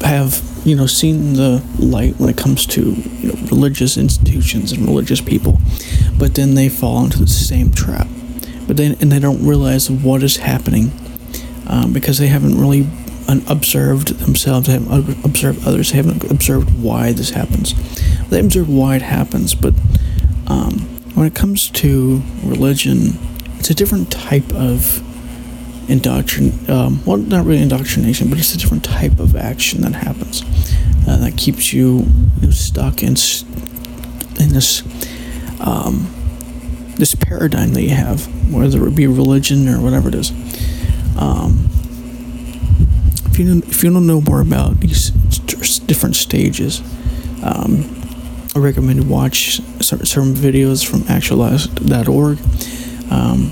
have 0.03 0.43
you 0.63 0.75
know 0.75 0.85
seen 0.85 1.33
the 1.33 1.63
light 1.79 2.19
when 2.19 2.29
it 2.29 2.37
comes 2.37 2.67
to 2.67 2.91
you 2.91 3.29
know, 3.29 3.47
religious 3.47 3.97
institutions 3.97 4.71
and 4.71 4.85
religious 4.85 5.21
people, 5.21 5.59
but 6.19 6.35
then 6.35 6.53
they 6.53 6.69
fall 6.69 7.03
into 7.03 7.17
the 7.17 7.27
same 7.27 7.71
trap. 7.71 8.07
But 8.67 8.77
then 8.77 8.95
and 9.01 9.11
they 9.11 9.19
don't 9.19 9.43
realize 9.43 9.89
what 9.89 10.21
is 10.21 10.37
happening 10.37 10.91
um, 11.65 11.93
because 11.93 12.19
they 12.19 12.27
haven't 12.27 12.59
really 12.59 12.87
observed 13.27 14.19
themselves, 14.19 14.67
they 14.67 14.73
haven't 14.73 15.25
observed 15.25 15.67
others, 15.67 15.91
they 15.91 15.97
haven't 15.97 16.23
observed 16.29 16.81
why 16.81 17.11
this 17.11 17.31
happens. 17.31 17.73
They 18.29 18.39
observe 18.39 18.69
why 18.69 18.97
it 18.97 19.01
happens, 19.01 19.55
but 19.55 19.73
um, 20.47 20.79
when 21.15 21.25
it 21.27 21.35
comes 21.35 21.69
to 21.71 22.21
religion, 22.43 23.17
it's 23.59 23.69
a 23.69 23.73
different 23.73 24.11
type 24.11 24.51
of 24.53 25.01
indoctrin 25.87 26.67
um, 26.67 27.03
well 27.05 27.17
not 27.17 27.45
really 27.45 27.61
indoctrination 27.61 28.27
but 28.27 28.39
it's 28.39 28.55
a 28.55 28.57
different 28.57 28.83
type 28.83 29.19
of 29.19 29.35
action 29.35 29.81
that 29.81 29.93
happens 29.93 30.41
uh, 31.07 31.17
that 31.17 31.37
keeps 31.37 31.71
you, 31.73 32.07
you 32.41 32.47
know, 32.47 32.49
stuck 32.51 33.03
in 33.03 33.15
in 34.39 34.49
this 34.49 34.81
um, 35.59 36.07
this 36.95 37.13
paradigm 37.13 37.73
that 37.73 37.83
you 37.83 37.89
have 37.91 38.25
whether 38.51 38.87
it 38.87 38.95
be 38.95 39.05
religion 39.05 39.67
or 39.67 39.79
whatever 39.79 40.09
it 40.09 40.15
is 40.15 40.31
um, 41.19 41.69
if 43.35 43.39
you 43.39 43.57
if 43.67 43.83
you 43.83 43.91
don't 43.91 44.07
know 44.07 44.21
more 44.21 44.39
about 44.39 44.79
these 44.79 45.09
different 45.79 46.15
stages 46.15 46.79
um, 47.43 47.83
I 48.55 48.59
recommend 48.59 49.03
you 49.03 49.09
watch 49.09 49.59
certain 49.81 50.33
videos 50.33 50.87
from 50.87 51.03
actualized.org 51.09 52.39
um, 53.11 53.51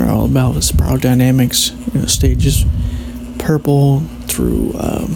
are 0.00 0.10
all 0.10 0.24
about 0.24 0.54
the 0.54 0.62
spiral 0.62 0.98
dynamics, 0.98 1.70
you 1.94 2.00
know, 2.00 2.06
stages 2.06 2.64
purple 3.38 4.00
through 4.26 4.74
um, 4.78 5.14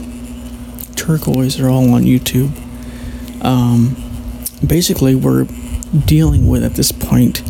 Turquoise. 0.94 1.56
They're 1.56 1.68
all 1.68 1.92
on 1.92 2.02
YouTube. 2.02 2.52
Um, 3.44 3.96
basically, 4.64 5.16
we're 5.16 5.46
dealing 6.06 6.46
with 6.46 6.62
at 6.62 6.74
this 6.74 6.92
point 6.92 7.42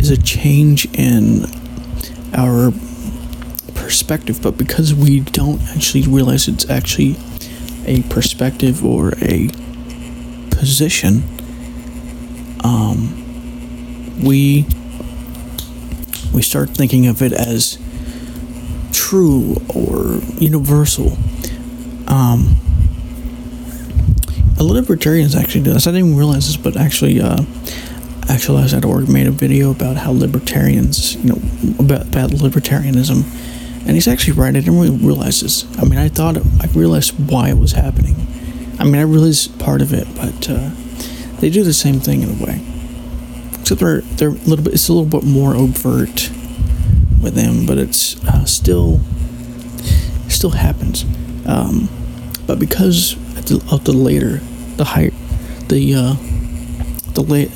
is 0.00 0.10
a 0.10 0.20
change 0.20 0.86
in 0.98 1.44
our 2.34 2.72
perspective, 3.82 4.40
but 4.42 4.56
because 4.56 4.94
we 4.94 5.20
don't 5.20 5.60
actually 5.70 6.06
realize 6.06 6.48
it's 6.48 6.68
actually 6.68 7.16
a 7.86 8.02
perspective 8.02 8.84
or 8.84 9.14
a 9.22 9.48
position, 10.50 11.22
um, 12.62 13.16
we 14.22 14.66
we 16.34 16.42
start 16.42 16.70
thinking 16.70 17.06
of 17.06 17.22
it 17.22 17.32
as 17.32 17.78
true 18.92 19.56
or 19.74 20.20
universal. 20.38 21.16
Um, 22.06 22.56
a 24.58 24.62
libertarians 24.62 25.34
actually 25.34 25.62
do 25.62 25.72
this. 25.72 25.86
I 25.86 25.92
didn't 25.92 26.16
realize 26.16 26.46
this, 26.46 26.56
but 26.56 26.76
actually, 26.76 27.20
uh, 27.20 27.42
Actualized.org 28.30 29.08
made 29.08 29.26
a 29.26 29.32
video 29.32 29.72
about 29.72 29.96
how 29.96 30.12
libertarians, 30.12 31.16
you 31.16 31.30
know, 31.30 31.40
about, 31.80 32.02
about 32.02 32.30
libertarianism, 32.30 33.24
and 33.80 33.90
he's 33.90 34.08
actually 34.08 34.34
right. 34.34 34.48
I 34.48 34.60
didn't 34.60 34.78
really 34.78 34.96
realize 34.96 35.40
this. 35.40 35.64
I 35.78 35.84
mean, 35.84 35.98
I 35.98 36.08
thought 36.08 36.36
I 36.36 36.66
realized 36.74 37.12
why 37.30 37.50
it 37.50 37.58
was 37.58 37.72
happening. 37.72 38.14
I 38.78 38.84
mean, 38.84 38.96
I 38.96 39.02
realized 39.02 39.58
part 39.58 39.82
of 39.82 39.92
it, 39.92 40.06
but 40.14 40.48
uh, 40.48 40.70
they 41.40 41.50
do 41.50 41.64
the 41.64 41.72
same 41.72 42.00
thing 42.00 42.22
in 42.22 42.30
a 42.30 42.44
way. 42.44 42.60
Except 43.60 43.80
they're 43.80 44.00
they're 44.00 44.28
a 44.28 44.32
little 44.32 44.64
bit. 44.64 44.74
It's 44.74 44.88
a 44.88 44.92
little 44.92 45.20
bit 45.20 45.26
more 45.26 45.54
overt 45.54 46.30
with 47.22 47.34
them, 47.34 47.66
but 47.66 47.78
it's 47.78 48.22
uh, 48.24 48.44
still 48.44 49.00
still 50.28 50.50
happens. 50.50 51.04
Um, 51.46 51.88
but 52.46 52.58
because 52.58 53.14
of 53.72 53.84
the 53.84 53.92
later, 53.92 54.38
the 54.76 54.84
higher, 54.84 55.10
the 55.68 55.94
uh, 55.94 56.14
the 57.12 57.22
late 57.22 57.50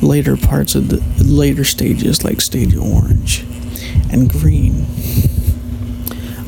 later 0.00 0.36
parts 0.36 0.74
of 0.74 0.88
the 0.88 1.02
later 1.24 1.64
stages, 1.64 2.24
like 2.24 2.40
stage 2.40 2.76
orange 2.76 3.44
and 4.10 4.30
green, 4.30 4.86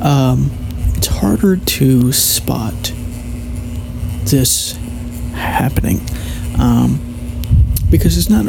um, 0.05 0.51
it's 0.97 1.09
harder 1.09 1.57
to 1.57 2.13
spot 2.13 2.93
this 4.25 4.79
happening 5.33 6.01
um, 6.59 7.01
because 7.91 8.17
it's 8.17 8.31
not 8.31 8.47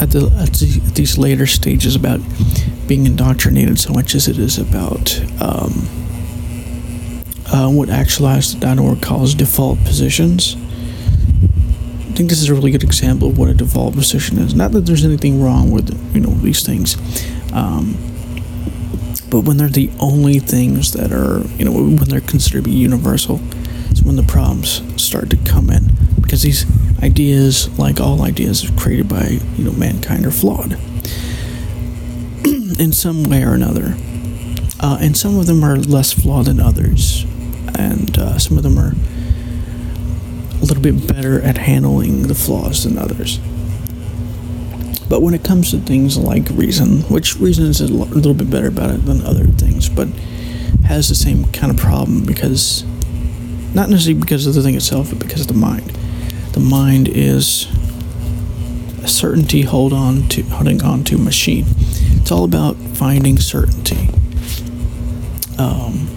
at, 0.00 0.10
the, 0.10 0.30
at 0.40 0.52
the, 0.54 0.82
at 0.86 0.94
these 0.94 1.18
later 1.18 1.46
stages 1.46 1.96
about 1.96 2.20
being 2.86 3.06
indoctrinated 3.06 3.78
so 3.78 3.92
much 3.92 4.14
as 4.14 4.28
it 4.28 4.38
is 4.38 4.58
about 4.58 5.20
um, 5.40 5.88
uh, 7.52 7.70
what 7.70 7.88
Actualized.org 7.88 9.00
calls 9.00 9.34
default 9.34 9.78
positions. 9.84 10.56
I 10.56 12.16
think 12.16 12.30
this 12.30 12.42
is 12.42 12.48
a 12.48 12.54
really 12.54 12.70
good 12.70 12.84
example 12.84 13.28
of 13.28 13.38
what 13.38 13.48
a 13.48 13.54
default 13.54 13.94
position 13.94 14.38
is. 14.38 14.54
Not 14.54 14.72
that 14.72 14.86
there's 14.86 15.04
anything 15.04 15.42
wrong 15.42 15.70
with 15.70 15.90
you 16.14 16.20
know 16.20 16.30
these 16.30 16.64
things, 16.64 16.96
um, 17.52 17.96
but 19.34 19.40
when 19.40 19.56
they're 19.56 19.66
the 19.66 19.90
only 19.98 20.38
things 20.38 20.92
that 20.92 21.10
are 21.10 21.42
you 21.58 21.64
know 21.64 21.72
when 21.72 21.96
they're 21.96 22.20
considered 22.20 22.62
to 22.62 22.70
be 22.70 22.76
universal, 22.76 23.40
it's 23.90 24.00
when 24.00 24.14
the 24.14 24.22
problems 24.22 24.80
start 25.02 25.28
to 25.30 25.36
come 25.38 25.70
in. 25.70 25.90
Because 26.22 26.42
these 26.42 26.64
ideas, 27.02 27.76
like 27.76 27.98
all 27.98 28.22
ideas 28.22 28.70
created 28.78 29.08
by 29.08 29.40
you 29.56 29.64
know 29.64 29.72
mankind, 29.72 30.24
are 30.24 30.30
flawed. 30.30 30.74
In 32.78 32.92
some 32.92 33.24
way 33.24 33.42
or 33.42 33.54
another, 33.54 33.96
uh, 34.78 34.98
and 35.00 35.16
some 35.16 35.36
of 35.36 35.46
them 35.46 35.64
are 35.64 35.78
less 35.78 36.12
flawed 36.12 36.44
than 36.44 36.60
others, 36.60 37.24
and 37.76 38.16
uh, 38.16 38.38
some 38.38 38.56
of 38.56 38.62
them 38.62 38.78
are 38.78 38.94
a 40.62 40.64
little 40.64 40.80
bit 40.80 41.08
better 41.08 41.42
at 41.42 41.58
handling 41.58 42.28
the 42.28 42.36
flaws 42.36 42.84
than 42.84 42.98
others. 42.98 43.40
But 45.08 45.22
when 45.22 45.34
it 45.34 45.44
comes 45.44 45.70
to 45.70 45.78
things 45.78 46.16
like 46.16 46.48
reason, 46.50 47.02
which 47.02 47.36
reason 47.36 47.66
is 47.66 47.80
a 47.80 47.86
little 47.88 48.34
bit 48.34 48.50
better 48.50 48.68
about 48.68 48.90
it 48.90 49.04
than 49.04 49.22
other 49.22 49.44
things, 49.44 49.88
but 49.88 50.08
has 50.86 51.08
the 51.08 51.14
same 51.14 51.44
kind 51.52 51.70
of 51.70 51.76
problem 51.76 52.24
because 52.24 52.84
not 53.74 53.90
necessarily 53.90 54.20
because 54.20 54.46
of 54.46 54.54
the 54.54 54.62
thing 54.62 54.74
itself, 54.74 55.10
but 55.10 55.18
because 55.18 55.42
of 55.42 55.48
the 55.48 55.54
mind. 55.54 55.90
The 56.52 56.60
mind 56.60 57.08
is 57.08 57.66
a 59.02 59.08
certainty 59.08 59.62
hold 59.62 59.92
on 59.92 60.28
to 60.30 60.42
holding 60.42 60.82
on 60.82 61.04
to 61.04 61.18
machine. 61.18 61.66
It's 61.68 62.30
all 62.30 62.44
about 62.44 62.76
finding 62.76 63.38
certainty. 63.38 64.08
Um, 65.58 66.08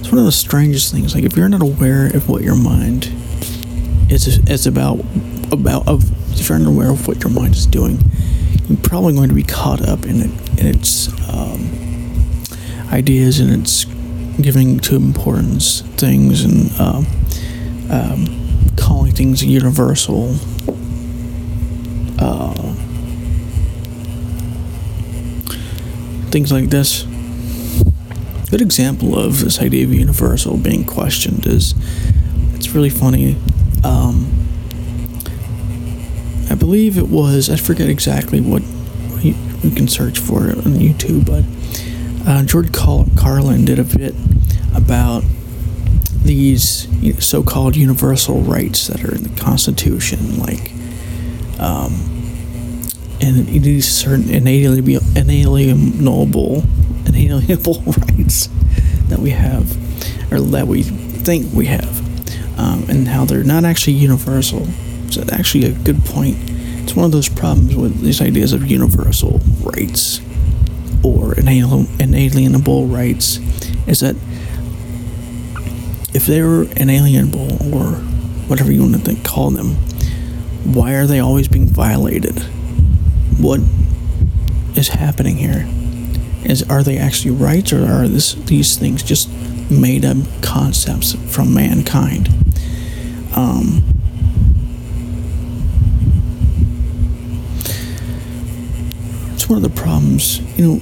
it's 0.00 0.10
one 0.10 0.18
of 0.18 0.24
the 0.24 0.32
strangest 0.32 0.92
things. 0.92 1.14
Like 1.14 1.24
if 1.24 1.36
you're 1.36 1.48
not 1.48 1.62
aware 1.62 2.06
of 2.06 2.28
what 2.28 2.42
your 2.42 2.56
mind 2.56 3.12
is 4.10 4.26
is 4.48 4.66
about 4.66 5.00
about 5.52 5.86
of 5.86 6.10
if 6.40 6.48
you're 6.48 6.58
not 6.58 6.68
aware 6.68 6.90
of 6.90 7.06
what 7.06 7.22
your 7.22 7.32
mind 7.32 7.54
is 7.54 7.66
doing, 7.66 7.98
you're 8.68 8.78
probably 8.78 9.14
going 9.14 9.28
to 9.28 9.34
be 9.34 9.42
caught 9.42 9.82
up 9.82 10.04
in 10.04 10.20
it 10.20 10.58
in 10.58 10.66
its 10.66 11.08
um, 11.28 11.70
ideas 12.92 13.40
and 13.40 13.62
its 13.62 13.84
giving 14.40 14.78
to 14.80 14.96
importance 14.96 15.82
things 15.96 16.44
and 16.44 16.80
um, 16.80 17.06
um, 17.90 18.72
calling 18.76 19.12
things 19.12 19.44
universal. 19.44 20.34
Uh, 22.18 22.74
things 26.30 26.50
like 26.50 26.70
this 26.70 27.06
good 28.50 28.60
example 28.60 29.18
of 29.18 29.40
this 29.40 29.60
idea 29.60 29.84
of 29.84 29.92
universal 29.92 30.56
being 30.56 30.84
questioned 30.84 31.44
is 31.44 31.74
it's 32.54 32.70
really 32.70 32.88
funny. 32.88 33.36
Um, 33.82 34.33
believe 36.64 36.96
it 36.96 37.08
was, 37.08 37.50
I 37.50 37.56
forget 37.56 37.90
exactly 37.90 38.40
what 38.40 38.62
you 39.22 39.34
can 39.76 39.86
search 39.86 40.18
for 40.18 40.48
it 40.48 40.56
on 40.56 40.72
YouTube, 40.72 41.26
but 41.26 41.44
uh, 42.26 42.42
George 42.44 42.72
Carlin 42.72 43.66
did 43.66 43.78
a 43.78 43.84
bit 43.84 44.14
about 44.74 45.24
these 46.22 46.88
so 47.22 47.42
called 47.42 47.76
universal 47.76 48.40
rights 48.40 48.86
that 48.86 49.04
are 49.04 49.14
in 49.14 49.24
the 49.24 49.40
Constitution, 49.42 50.38
like 50.38 50.72
um, 51.60 51.92
and 53.20 53.46
these 53.46 53.86
certain 53.86 54.30
inalienable, 54.30 55.06
inalienable 55.14 56.64
inalienable 57.04 57.82
rights 58.08 58.48
that 59.08 59.18
we 59.18 59.30
have, 59.30 59.70
or 60.32 60.40
that 60.40 60.66
we 60.66 60.82
think 60.82 61.52
we 61.52 61.66
have, 61.66 62.58
um, 62.58 62.86
and 62.88 63.06
how 63.06 63.26
they're 63.26 63.44
not 63.44 63.66
actually 63.66 63.92
universal. 63.92 64.66
It's 65.08 65.18
actually, 65.30 65.66
a 65.66 65.72
good 65.72 66.02
point. 66.06 66.53
It's 66.84 66.94
one 66.94 67.04
of 67.04 67.12
those 67.12 67.28
problems 67.28 67.74
with 67.74 68.00
these 68.00 68.20
ideas 68.20 68.52
of 68.52 68.70
universal 68.70 69.40
rights 69.62 70.20
or 71.02 71.34
inalienable 71.34 72.86
rights 72.86 73.38
is 73.88 74.00
that 74.00 74.14
if 76.14 76.26
they're 76.26 76.62
inalienable 76.80 77.74
or 77.74 77.96
whatever 78.46 78.70
you 78.70 78.82
want 78.82 78.94
to 78.94 79.00
think, 79.00 79.24
call 79.24 79.50
them, 79.50 79.74
why 80.72 80.92
are 80.94 81.06
they 81.06 81.18
always 81.18 81.48
being 81.48 81.66
violated? 81.66 82.38
What 83.40 83.60
is 84.76 84.88
happening 84.88 85.36
here? 85.36 85.66
is 86.44 86.62
are 86.64 86.82
they 86.82 86.98
actually 86.98 87.30
rights 87.32 87.72
or 87.72 87.84
are 87.86 88.06
this, 88.06 88.34
these 88.34 88.76
things 88.76 89.02
just 89.02 89.30
made 89.70 90.04
up 90.04 90.16
concepts 90.42 91.14
from 91.34 91.54
mankind? 91.54 92.28
Um, 93.34 93.93
it's 99.44 99.50
one 99.50 99.62
of 99.62 99.74
the 99.74 99.82
problems, 99.82 100.40
you 100.58 100.64
know. 100.66 100.76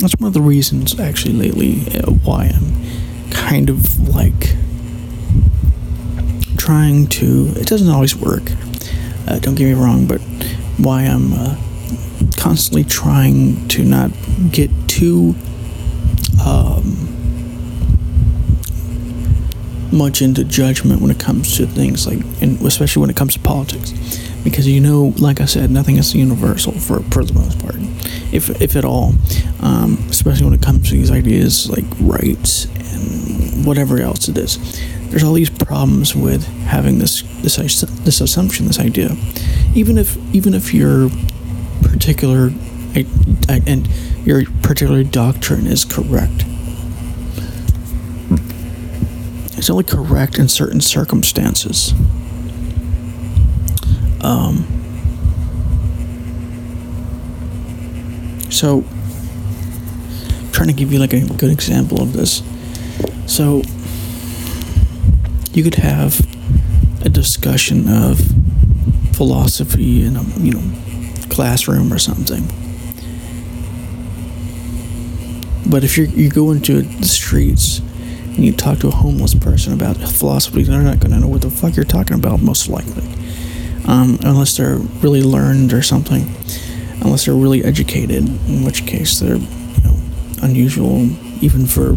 That's 0.00 0.14
one 0.18 0.28
of 0.28 0.32
the 0.32 0.40
reasons, 0.40 0.98
actually, 0.98 1.34
lately, 1.34 1.82
uh, 1.94 2.10
why 2.10 2.46
I'm 2.46 3.30
kind 3.30 3.68
of 3.68 4.08
like 4.08 4.56
trying 6.56 7.06
to. 7.08 7.52
It 7.56 7.66
doesn't 7.66 7.90
always 7.90 8.16
work. 8.16 8.44
Uh, 9.28 9.38
don't 9.40 9.56
get 9.56 9.66
me 9.66 9.74
wrong, 9.74 10.06
but 10.06 10.22
why 10.78 11.02
I'm 11.02 11.34
uh, 11.34 11.60
constantly 12.38 12.84
trying 12.84 13.68
to 13.68 13.84
not 13.84 14.10
get 14.50 14.70
too 14.88 15.34
um, 16.42 16.96
much 19.92 20.22
into 20.22 20.44
judgment 20.44 21.02
when 21.02 21.10
it 21.10 21.18
comes 21.18 21.58
to 21.58 21.66
things 21.66 22.06
like, 22.06 22.20
and 22.40 22.58
especially 22.62 23.02
when 23.02 23.10
it 23.10 23.16
comes 23.16 23.34
to 23.34 23.40
politics, 23.40 23.92
because 24.44 24.66
you 24.66 24.80
know, 24.80 25.14
like 25.18 25.40
I 25.40 25.44
said, 25.44 25.70
nothing 25.70 25.96
is 25.96 26.14
universal 26.14 26.72
for 26.72 27.00
for 27.10 27.24
the 27.24 27.32
most 27.34 27.58
part, 27.58 27.76
if 28.32 28.60
if 28.60 28.76
at 28.76 28.84
all. 28.84 29.14
Um, 29.60 29.98
especially 30.08 30.46
when 30.46 30.54
it 30.54 30.62
comes 30.62 30.88
to 30.88 30.94
these 30.94 31.10
ideas 31.10 31.68
like 31.68 31.84
rights 32.00 32.64
and 32.64 33.66
whatever 33.66 34.00
else 34.00 34.28
it 34.28 34.38
is. 34.38 34.58
There's 35.10 35.24
all 35.24 35.32
these 35.32 35.50
problems 35.50 36.14
with 36.14 36.46
having 36.64 36.98
this 36.98 37.22
this 37.42 37.56
this 37.56 38.20
assumption, 38.20 38.66
this 38.66 38.78
idea, 38.78 39.16
even 39.74 39.98
if 39.98 40.16
even 40.34 40.54
if 40.54 40.72
you're 40.72 41.10
particular 41.82 42.52
and 43.48 43.88
your 44.24 44.44
particular 44.62 45.02
doctrine 45.02 45.66
is 45.66 45.84
correct. 45.84 46.44
It's 49.56 49.68
only 49.68 49.84
correct 49.84 50.38
in 50.38 50.48
certain 50.48 50.80
circumstances. 50.80 51.92
Um, 54.22 54.66
so, 58.50 58.84
I'm 60.38 60.52
trying 60.52 60.68
to 60.68 60.74
give 60.74 60.92
you 60.92 60.98
like 60.98 61.12
a 61.12 61.20
good 61.20 61.50
example 61.50 62.02
of 62.02 62.12
this. 62.12 62.42
So, 63.26 63.62
you 65.52 65.62
could 65.62 65.76
have 65.76 66.20
a 67.04 67.08
discussion 67.08 67.88
of 67.88 68.20
philosophy 69.14 70.04
in 70.04 70.16
a 70.16 70.22
you 70.38 70.52
know 70.52 70.62
classroom 71.28 71.92
or 71.92 71.98
something. 71.98 72.46
But 75.70 75.84
if 75.84 75.96
you 75.98 76.04
you 76.06 76.28
go 76.30 76.50
into 76.50 76.82
the 76.82 77.06
streets 77.06 77.78
and 77.78 78.38
you 78.38 78.52
talk 78.52 78.78
to 78.80 78.88
a 78.88 78.92
homeless 78.92 79.34
person 79.34 79.72
about 79.72 79.96
philosophy, 79.96 80.62
they're 80.62 80.82
not 80.82 81.00
going 81.00 81.12
to 81.12 81.20
know 81.20 81.28
what 81.28 81.42
the 81.42 81.50
fuck 81.50 81.76
you're 81.76 81.84
talking 81.84 82.16
about, 82.16 82.40
most 82.40 82.68
likely, 82.68 83.04
um, 83.90 84.20
unless 84.22 84.56
they're 84.56 84.76
really 84.76 85.20
learned 85.20 85.72
or 85.72 85.82
something, 85.82 86.32
unless 87.00 87.24
they're 87.24 87.34
really 87.34 87.64
educated. 87.64 88.28
In 88.48 88.64
which 88.64 88.86
case, 88.86 89.18
they're 89.18 89.36
you 89.36 89.82
know, 89.82 89.96
unusual, 90.42 91.10
even 91.42 91.66
for 91.66 91.96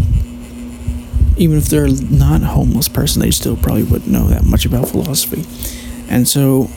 even 1.37 1.57
if 1.57 1.65
they're 1.65 1.87
not 1.87 2.41
a 2.41 2.45
homeless 2.45 2.87
person, 2.87 3.21
they 3.21 3.29
still 3.29 3.55
probably 3.55 3.83
wouldn't 3.83 4.09
know 4.09 4.27
that 4.27 4.43
much 4.43 4.65
about 4.65 4.89
philosophy. 4.89 5.43
And 6.09 6.27
so, 6.27 6.67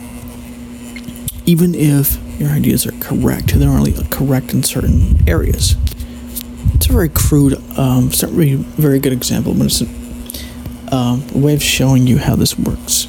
even 1.46 1.74
if 1.74 2.18
your 2.38 2.50
ideas 2.50 2.86
are 2.86 2.92
correct, 3.00 3.58
they're 3.58 3.70
only 3.70 3.94
correct 4.10 4.52
in 4.52 4.62
certain 4.62 5.26
areas. 5.26 5.76
It's 6.74 6.88
a 6.88 6.92
very 6.92 7.08
crude, 7.08 7.54
um, 7.78 8.08
it's 8.08 8.22
not 8.22 8.32
really 8.32 8.54
a 8.54 8.56
very 8.56 8.98
good 8.98 9.14
example, 9.14 9.54
but 9.54 9.66
it's 9.66 9.80
a, 9.80 10.94
um, 10.94 11.24
a 11.34 11.38
way 11.38 11.54
of 11.54 11.62
showing 11.62 12.06
you 12.06 12.18
how 12.18 12.36
this 12.36 12.58
works. 12.58 13.08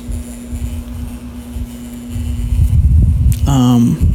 Um, 3.48 4.14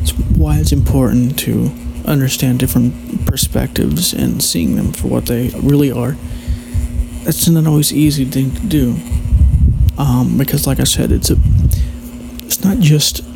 it's 0.00 0.12
why 0.12 0.58
it's 0.58 0.72
important 0.72 1.38
to 1.40 1.72
understand 2.06 2.60
different 2.60 3.26
perspectives 3.26 4.12
and 4.12 4.42
seeing 4.42 4.76
them 4.76 4.92
for 4.92 5.08
what 5.08 5.26
they 5.26 5.50
really 5.60 5.90
are. 5.90 6.16
That's 7.24 7.48
not 7.48 7.66
always 7.66 7.92
easy 7.92 8.24
thing 8.24 8.52
to 8.52 8.66
do, 8.66 8.96
um, 9.98 10.38
because, 10.38 10.66
like 10.66 10.80
I 10.80 10.84
said, 10.84 11.12
it's 11.12 11.30
a 11.30 11.36
it's 12.42 12.64
not 12.64 12.78
just. 12.78 13.22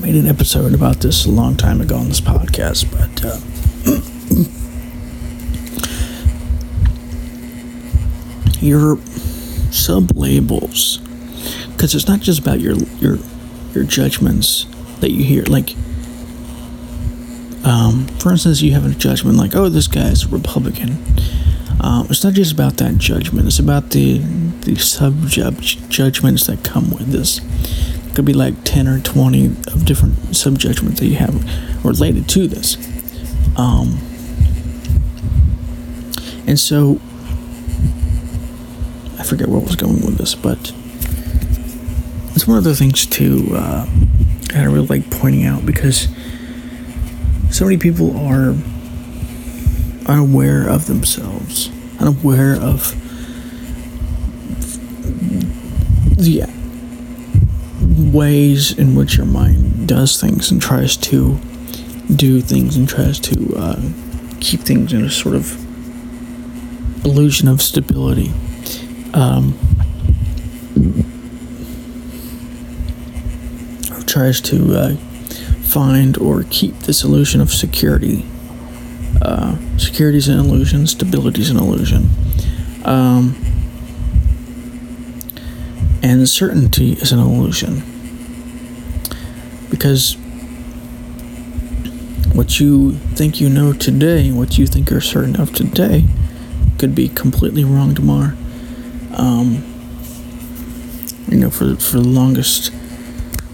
made 0.00 0.14
an 0.14 0.26
episode 0.26 0.72
about 0.72 1.00
this 1.00 1.26
a 1.26 1.30
long 1.30 1.56
time 1.56 1.80
ago 1.80 1.96
on 1.96 2.08
this 2.08 2.20
podcast, 2.20 2.86
but. 2.90 3.24
Uh, 3.24 3.38
your 8.60 8.98
sub 9.70 10.16
labels 10.16 11.00
because 11.78 11.94
it's 11.94 12.08
not 12.08 12.18
just 12.18 12.40
about 12.40 12.58
your 12.58 12.74
your 12.98 13.18
your 13.72 13.84
judgments 13.84 14.66
that 14.98 15.12
you 15.12 15.22
hear 15.22 15.44
like 15.44 15.76
um, 17.64 18.06
for 18.18 18.30
instance, 18.30 18.62
you 18.62 18.72
have 18.72 18.86
a 18.86 18.94
judgment 18.94 19.36
like, 19.36 19.54
"Oh, 19.54 19.68
this 19.68 19.88
guy 19.88 20.08
is 20.08 20.24
a 20.24 20.28
Republican." 20.28 20.96
Um, 21.80 22.06
it's 22.08 22.24
not 22.24 22.32
just 22.32 22.52
about 22.52 22.78
that 22.78 22.96
judgment; 22.98 23.46
it's 23.46 23.58
about 23.58 23.90
the 23.90 24.18
the 24.62 24.76
sub 24.76 25.26
judgments 25.28 26.46
that 26.46 26.64
come 26.64 26.90
with 26.90 27.08
this. 27.08 27.40
It 28.06 28.14
could 28.14 28.24
be 28.24 28.32
like 28.32 28.54
ten 28.64 28.88
or 28.88 29.00
twenty 29.00 29.46
of 29.46 29.84
different 29.84 30.34
sub 30.34 30.58
judgments 30.58 31.00
that 31.00 31.06
you 31.06 31.16
have 31.16 31.84
related 31.84 32.28
to 32.30 32.46
this. 32.46 32.76
Um, 33.58 33.98
and 36.46 36.58
so, 36.58 37.00
I 39.18 39.24
forget 39.24 39.48
where 39.48 39.60
I 39.60 39.64
was 39.64 39.76
going 39.76 40.00
with 40.06 40.16
this, 40.16 40.34
but 40.34 40.72
one 42.48 42.56
of 42.56 42.64
the 42.64 42.74
things 42.74 43.04
too 43.04 43.46
uh, 43.52 43.86
that 44.48 44.56
I 44.56 44.64
really 44.64 44.86
like 44.86 45.10
pointing 45.10 45.44
out 45.44 45.66
because 45.66 46.08
so 47.50 47.66
many 47.66 47.76
people 47.76 48.16
are 48.16 48.56
unaware 50.06 50.66
of 50.66 50.86
themselves, 50.86 51.70
unaware 52.00 52.54
of 52.54 52.94
the 56.16 56.46
ways 58.16 58.76
in 58.78 58.94
which 58.94 59.18
your 59.18 59.26
mind 59.26 59.86
does 59.86 60.18
things 60.18 60.50
and 60.50 60.60
tries 60.62 60.96
to 60.96 61.38
do 62.16 62.40
things 62.40 62.78
and 62.78 62.88
tries 62.88 63.20
to 63.20 63.54
uh, 63.56 63.80
keep 64.40 64.60
things 64.60 64.94
in 64.94 65.04
a 65.04 65.10
sort 65.10 65.34
of 65.34 65.54
illusion 67.04 67.46
of 67.46 67.60
stability. 67.60 68.32
Um, 69.12 69.58
tries 74.08 74.40
to 74.40 74.74
uh, 74.74 74.96
find 75.62 76.16
or 76.18 76.44
keep 76.50 76.74
this 76.80 77.04
illusion 77.04 77.40
of 77.40 77.50
security. 77.50 78.24
Uh, 79.20 79.56
security 79.76 80.18
is 80.18 80.28
an 80.28 80.38
illusion, 80.38 80.86
stability 80.86 81.42
is 81.42 81.50
an 81.50 81.58
illusion. 81.58 82.08
Um, 82.84 83.36
and 86.02 86.28
certainty 86.28 86.92
is 86.92 87.12
an 87.12 87.18
illusion. 87.18 87.82
Because 89.70 90.16
what 92.32 92.58
you 92.58 92.92
think 92.92 93.40
you 93.40 93.50
know 93.50 93.72
today, 93.72 94.30
what 94.30 94.56
you 94.56 94.66
think 94.66 94.90
you're 94.90 95.00
certain 95.00 95.38
of 95.38 95.52
today, 95.52 96.04
could 96.78 96.94
be 96.94 97.08
completely 97.08 97.64
wrong 97.64 97.94
tomorrow. 97.94 98.32
Um, 99.12 99.64
you 101.28 101.36
know, 101.36 101.50
for, 101.50 101.76
for 101.76 101.98
the 101.98 102.08
longest 102.08 102.72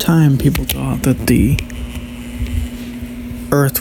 time, 0.05 0.37
people 0.37 0.65
thought 0.65 1.03
that 1.05 1.27
the 1.27 1.57
Earth. 3.51 3.81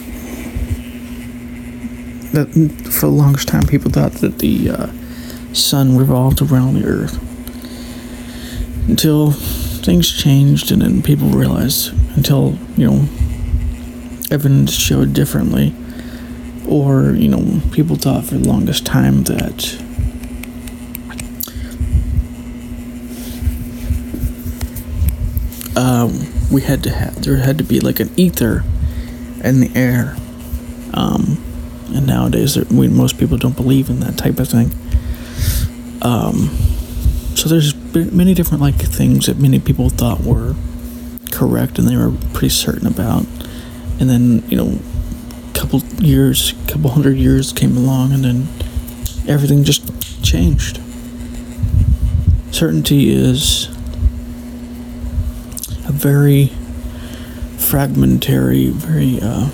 That 2.32 2.48
for 2.90 3.06
the 3.06 3.12
longest 3.12 3.46
time, 3.48 3.66
people 3.66 3.90
thought 3.90 4.12
that 4.12 4.38
the 4.38 4.70
uh, 4.70 4.86
sun 5.52 5.98
revolved 5.98 6.40
around 6.40 6.74
the 6.74 6.86
Earth. 6.86 7.18
Until 8.88 9.32
things 9.32 10.10
changed, 10.10 10.72
and 10.72 10.80
then 10.80 11.02
people 11.02 11.28
realized, 11.28 11.92
until, 12.16 12.58
you 12.76 12.90
know, 12.90 13.08
evidence 14.30 14.72
showed 14.72 15.12
differently, 15.12 15.74
or, 16.66 17.12
you 17.12 17.28
know, 17.28 17.60
people 17.72 17.96
thought 17.96 18.24
for 18.24 18.36
the 18.36 18.48
longest 18.48 18.86
time 18.86 19.24
that. 19.24 19.83
Um, 25.76 26.32
we 26.52 26.62
had 26.62 26.82
to 26.84 26.90
have 26.90 27.22
there 27.22 27.36
had 27.36 27.58
to 27.58 27.64
be 27.64 27.80
like 27.80 28.00
an 28.00 28.10
ether 28.16 28.64
in 29.42 29.60
the 29.60 29.70
air. 29.74 30.16
Um, 30.94 31.42
and 31.92 32.06
nowadays, 32.06 32.56
we, 32.70 32.88
most 32.88 33.18
people 33.18 33.36
don't 33.36 33.56
believe 33.56 33.90
in 33.90 34.00
that 34.00 34.16
type 34.16 34.38
of 34.38 34.48
thing. 34.48 34.70
Um, 36.02 36.48
so 37.34 37.48
there's 37.48 37.74
many 37.94 38.34
different 38.34 38.62
like 38.62 38.76
things 38.76 39.26
that 39.26 39.38
many 39.38 39.58
people 39.58 39.88
thought 39.88 40.20
were 40.20 40.54
correct 41.32 41.78
and 41.78 41.88
they 41.88 41.96
were 41.96 42.12
pretty 42.32 42.48
certain 42.48 42.86
about. 42.86 43.26
And 44.00 44.08
then 44.08 44.44
you 44.48 44.56
know, 44.56 44.78
a 45.50 45.54
couple 45.54 45.80
years, 46.02 46.54
couple 46.68 46.90
hundred 46.90 47.16
years 47.16 47.52
came 47.52 47.76
along, 47.76 48.12
and 48.12 48.24
then 48.24 48.48
everything 49.28 49.64
just 49.64 50.22
changed. 50.22 50.80
Certainty 52.50 53.12
is 53.12 53.68
very 56.04 56.48
fragmentary, 57.56 58.68
very 58.68 59.18
uh, 59.22 59.48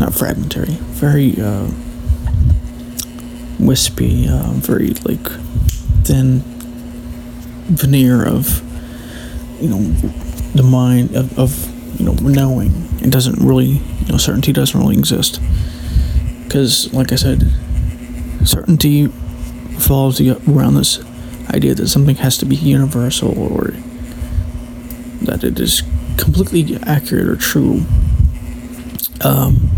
not 0.00 0.12
fragmentary, 0.12 0.74
very 0.98 1.40
uh, 1.40 1.68
wispy, 3.60 4.26
uh, 4.28 4.50
very 4.54 4.88
like 5.06 5.24
thin 6.02 6.42
veneer 7.70 8.26
of 8.26 8.64
you 9.62 9.68
know 9.68 9.78
the 10.56 10.64
mind 10.64 11.14
of, 11.14 11.38
of 11.38 12.00
you 12.00 12.04
know 12.04 12.14
knowing. 12.14 12.72
It 13.00 13.10
doesn't 13.10 13.38
really 13.38 13.78
you 14.00 14.08
know 14.08 14.16
certainty 14.16 14.52
doesn't 14.52 14.78
really 14.78 14.98
exist 14.98 15.40
because, 16.42 16.92
like 16.92 17.12
I 17.12 17.16
said, 17.16 17.48
certainty 18.44 19.06
revolves 19.06 20.20
around 20.20 20.74
this 20.74 20.98
idea 21.50 21.76
that 21.76 21.86
something 21.86 22.16
has 22.16 22.38
to 22.38 22.44
be 22.44 22.56
universal 22.56 23.38
or 23.38 23.70
that 25.26 25.44
it 25.44 25.60
is 25.60 25.82
completely 26.16 26.76
accurate 26.82 27.28
or 27.28 27.36
true. 27.36 27.84
Um, 29.24 29.68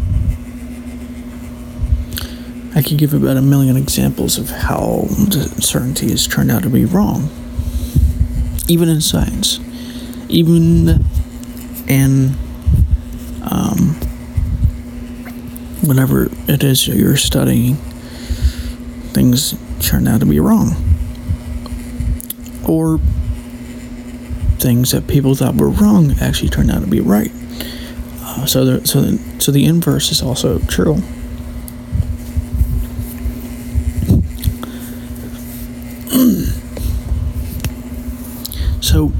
I 2.74 2.82
could 2.82 2.98
give 2.98 3.14
about 3.14 3.36
a 3.36 3.42
million 3.42 3.76
examples 3.76 4.36
of 4.36 4.50
how 4.50 5.06
the 5.08 5.58
certainty 5.60 6.10
has 6.10 6.26
turned 6.26 6.50
out 6.50 6.64
to 6.64 6.70
be 6.70 6.84
wrong, 6.84 7.28
even 8.68 8.88
in 8.88 9.00
science, 9.00 9.60
even 10.28 11.04
in 11.88 12.34
um, 13.48 13.94
whatever 15.82 16.28
it 16.48 16.64
is 16.64 16.88
you're 16.88 17.16
studying, 17.16 17.76
things 19.12 19.54
turn 19.80 20.08
out 20.08 20.20
to 20.20 20.26
be 20.26 20.40
wrong. 20.40 20.74
Or 22.66 22.98
things 24.64 24.92
that 24.92 25.06
people 25.06 25.34
thought 25.34 25.56
were 25.56 25.68
wrong 25.68 26.12
actually 26.22 26.48
turned 26.48 26.70
out 26.70 26.80
to 26.80 26.86
be 26.86 26.98
right. 26.98 27.30
Uh, 28.22 28.46
so, 28.46 28.64
the, 28.64 28.86
so, 28.86 29.02
the, 29.02 29.18
so 29.38 29.52
the 29.52 29.66
inverse 29.66 30.10
is 30.10 30.22
also 30.22 30.58
true. 30.60 30.94
so, 38.80 39.12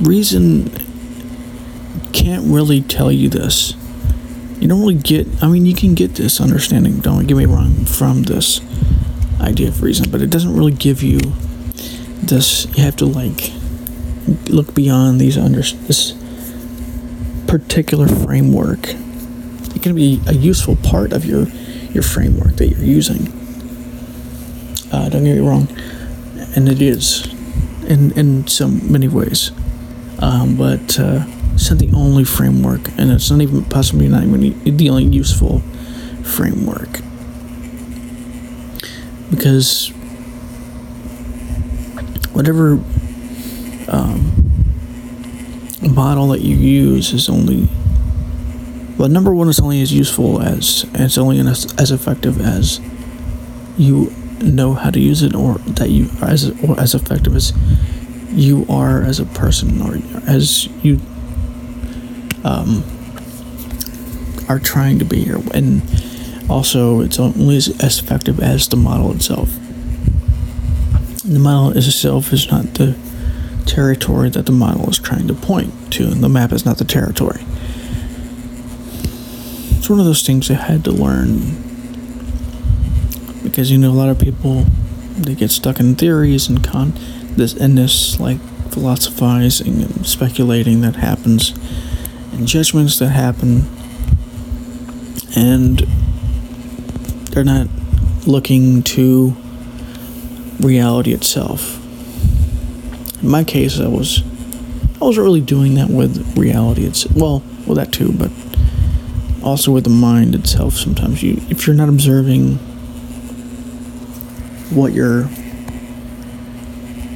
reason 0.00 0.68
can't 2.12 2.44
really 2.46 2.80
tell 2.80 3.12
you 3.12 3.28
this. 3.28 3.74
You 4.58 4.66
don't 4.66 4.80
really 4.80 4.94
get, 4.94 5.28
I 5.40 5.46
mean, 5.46 5.64
you 5.64 5.76
can 5.76 5.94
get 5.94 6.16
this 6.16 6.40
understanding, 6.40 6.98
don't 6.98 7.28
get 7.28 7.36
me 7.36 7.46
wrong, 7.46 7.84
from 7.84 8.24
this 8.24 8.60
idea 9.40 9.68
of 9.68 9.80
reason, 9.80 10.10
but 10.10 10.22
it 10.22 10.30
doesn't 10.30 10.56
really 10.56 10.72
give 10.72 11.04
you 11.04 11.20
this. 12.20 12.66
You 12.76 12.82
have 12.82 12.96
to, 12.96 13.06
like, 13.06 13.52
look 14.48 14.74
beyond 14.74 15.20
these 15.20 15.36
under 15.36 15.62
this 15.62 16.12
particular 17.46 18.08
framework. 18.08 18.88
It 19.74 19.82
can 19.82 19.94
be 19.94 20.20
a 20.26 20.34
useful 20.34 20.76
part 20.76 21.12
of 21.12 21.24
your 21.24 21.46
your 21.92 22.02
framework 22.02 22.56
that 22.56 22.68
you're 22.68 22.80
using. 22.80 23.28
Uh, 24.92 25.08
don't 25.08 25.24
get 25.24 25.34
me 25.34 25.40
wrong, 25.40 25.68
and 26.56 26.68
it 26.68 26.80
is 26.80 27.26
in 27.86 28.12
in 28.12 28.46
so 28.46 28.68
many 28.68 29.08
ways, 29.08 29.50
um, 30.20 30.56
but 30.56 30.98
uh, 30.98 31.24
it's 31.54 31.70
not 31.70 31.78
the 31.78 31.90
only 31.94 32.24
framework, 32.24 32.88
and 32.98 33.10
it's 33.10 33.30
not 33.30 33.40
even 33.40 33.64
possibly 33.64 34.08
not 34.08 34.22
even 34.22 34.76
the 34.76 34.90
only 34.90 35.04
useful 35.04 35.60
framework 36.22 37.00
because 39.32 39.88
whatever 42.32 42.76
um, 43.92 44.32
model 45.82 46.28
that 46.28 46.40
you 46.40 46.56
use 46.56 47.12
is 47.12 47.28
only 47.28 47.68
well 48.96 49.08
number 49.08 49.34
one 49.34 49.48
is 49.48 49.60
only 49.60 49.82
as 49.82 49.92
useful 49.92 50.40
as 50.40 50.86
it's 50.94 51.18
only 51.18 51.38
as, 51.40 51.72
as 51.78 51.90
effective 51.90 52.40
as 52.40 52.80
you 53.76 54.12
know 54.40 54.74
how 54.74 54.90
to 54.90 55.00
use 55.00 55.22
it 55.22 55.34
or 55.34 55.54
that 55.58 55.90
you 55.90 56.08
are 56.20 56.28
as 56.28 56.50
or 56.62 56.78
as 56.80 56.94
effective 56.94 57.34
as 57.34 57.52
you 58.32 58.66
are 58.68 59.02
as 59.02 59.20
a 59.20 59.26
person 59.26 59.80
or 59.82 59.96
as 60.26 60.66
you 60.84 60.98
um, 62.44 62.82
are 64.48 64.58
trying 64.58 64.98
to 64.98 65.04
be 65.04 65.24
here. 65.24 65.40
And 65.54 65.82
also 66.50 67.00
it's 67.00 67.18
only 67.18 67.56
as, 67.56 67.68
as 67.82 67.98
effective 67.98 68.40
as 68.40 68.68
the 68.68 68.76
model 68.76 69.12
itself. 69.12 69.50
The 71.24 71.38
model 71.38 71.76
itself 71.76 72.32
is 72.32 72.50
not 72.50 72.74
the 72.74 72.96
territory 73.62 74.30
that 74.30 74.46
the 74.46 74.52
model 74.52 74.88
is 74.88 74.98
trying 74.98 75.26
to 75.28 75.34
point 75.34 75.92
to, 75.94 76.04
and 76.04 76.22
the 76.22 76.28
map 76.28 76.52
is 76.52 76.64
not 76.64 76.78
the 76.78 76.84
territory. 76.84 77.44
It's 79.78 79.90
one 79.90 79.98
of 79.98 80.06
those 80.06 80.22
things 80.22 80.50
I 80.50 80.54
had 80.54 80.84
to 80.84 80.92
learn 80.92 81.62
because 83.42 83.70
you 83.70 83.78
know 83.78 83.90
a 83.90 83.92
lot 83.92 84.08
of 84.08 84.18
people 84.18 84.64
they 85.16 85.34
get 85.34 85.50
stuck 85.50 85.80
in 85.80 85.94
theories 85.94 86.48
and 86.48 86.64
con 86.64 86.92
this 87.36 87.52
and 87.54 87.76
this 87.76 88.18
like 88.20 88.38
philosophizing 88.70 89.82
and 89.82 90.06
speculating 90.06 90.80
that 90.80 90.96
happens 90.96 91.50
and 92.32 92.46
judgments 92.46 92.98
that 92.98 93.08
happen 93.08 93.66
and 95.36 95.80
they're 97.30 97.44
not 97.44 97.66
looking 98.26 98.82
to 98.82 99.36
reality 100.60 101.12
itself 101.12 101.81
in 103.22 103.28
my 103.28 103.44
case, 103.44 103.78
I 103.78 103.88
was 103.88 104.22
I 105.00 105.04
wasn't 105.04 105.24
really 105.24 105.40
doing 105.40 105.74
that 105.74 105.88
with 105.88 106.36
reality. 106.36 106.84
It's 106.84 107.08
well, 107.10 107.42
well 107.66 107.74
that 107.76 107.92
too, 107.92 108.12
but 108.12 108.30
also 109.42 109.72
with 109.72 109.84
the 109.84 109.90
mind 109.90 110.34
itself. 110.34 110.74
Sometimes 110.74 111.22
you, 111.22 111.40
if 111.48 111.66
you're 111.66 111.76
not 111.76 111.88
observing 111.88 112.54
what 114.70 114.92
you're, 114.92 115.24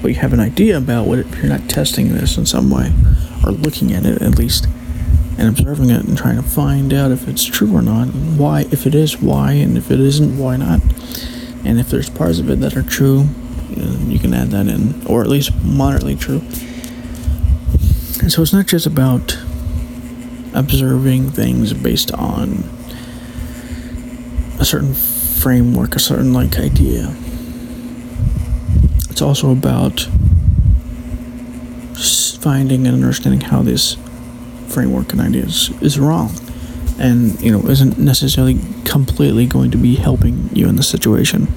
what 0.00 0.08
you 0.08 0.16
have 0.16 0.32
an 0.32 0.40
idea 0.40 0.76
about, 0.76 1.06
what 1.06 1.20
if 1.20 1.36
you're 1.36 1.46
not 1.46 1.68
testing 1.68 2.08
this 2.08 2.36
in 2.36 2.46
some 2.46 2.70
way, 2.70 2.92
or 3.44 3.52
looking 3.52 3.92
at 3.92 4.04
it 4.04 4.20
at 4.20 4.36
least, 4.36 4.66
and 5.38 5.48
observing 5.48 5.90
it 5.90 6.04
and 6.04 6.18
trying 6.18 6.36
to 6.36 6.42
find 6.42 6.92
out 6.92 7.12
if 7.12 7.28
it's 7.28 7.44
true 7.44 7.72
or 7.74 7.82
not, 7.82 8.08
and 8.08 8.38
why, 8.38 8.62
if 8.72 8.86
it 8.86 8.94
is, 8.94 9.20
why, 9.20 9.52
and 9.52 9.78
if 9.78 9.90
it 9.90 10.00
isn't, 10.00 10.36
why 10.38 10.56
not, 10.56 10.80
and 11.64 11.78
if 11.78 11.88
there's 11.88 12.10
parts 12.10 12.38
of 12.38 12.50
it 12.50 12.60
that 12.60 12.76
are 12.76 12.82
true, 12.82 13.28
you 13.70 14.18
can 14.18 14.34
add 14.34 14.50
that 14.50 14.66
in, 14.66 15.06
or 15.06 15.22
at 15.22 15.28
least 15.28 15.54
moderately 15.64 16.16
true. 16.16 16.40
And 18.20 18.32
so 18.32 18.42
it's 18.42 18.52
not 18.52 18.66
just 18.66 18.86
about 18.86 19.38
observing 20.54 21.30
things 21.30 21.72
based 21.72 22.12
on 22.12 22.64
a 24.58 24.64
certain 24.64 24.94
framework, 24.94 25.94
a 25.96 25.98
certain 25.98 26.32
like 26.32 26.58
idea. 26.58 27.14
It's 29.10 29.22
also 29.22 29.50
about 29.50 30.08
finding 32.40 32.86
and 32.86 32.94
understanding 32.94 33.40
how 33.40 33.62
this 33.62 33.96
framework 34.68 35.12
and 35.12 35.20
ideas 35.20 35.70
is 35.82 35.98
wrong 35.98 36.32
and 36.98 37.40
you 37.40 37.50
know 37.50 37.60
isn't 37.68 37.98
necessarily 37.98 38.58
completely 38.84 39.46
going 39.46 39.70
to 39.70 39.76
be 39.76 39.96
helping 39.96 40.48
you 40.52 40.68
in 40.68 40.76
the 40.76 40.82
situation 40.82 41.48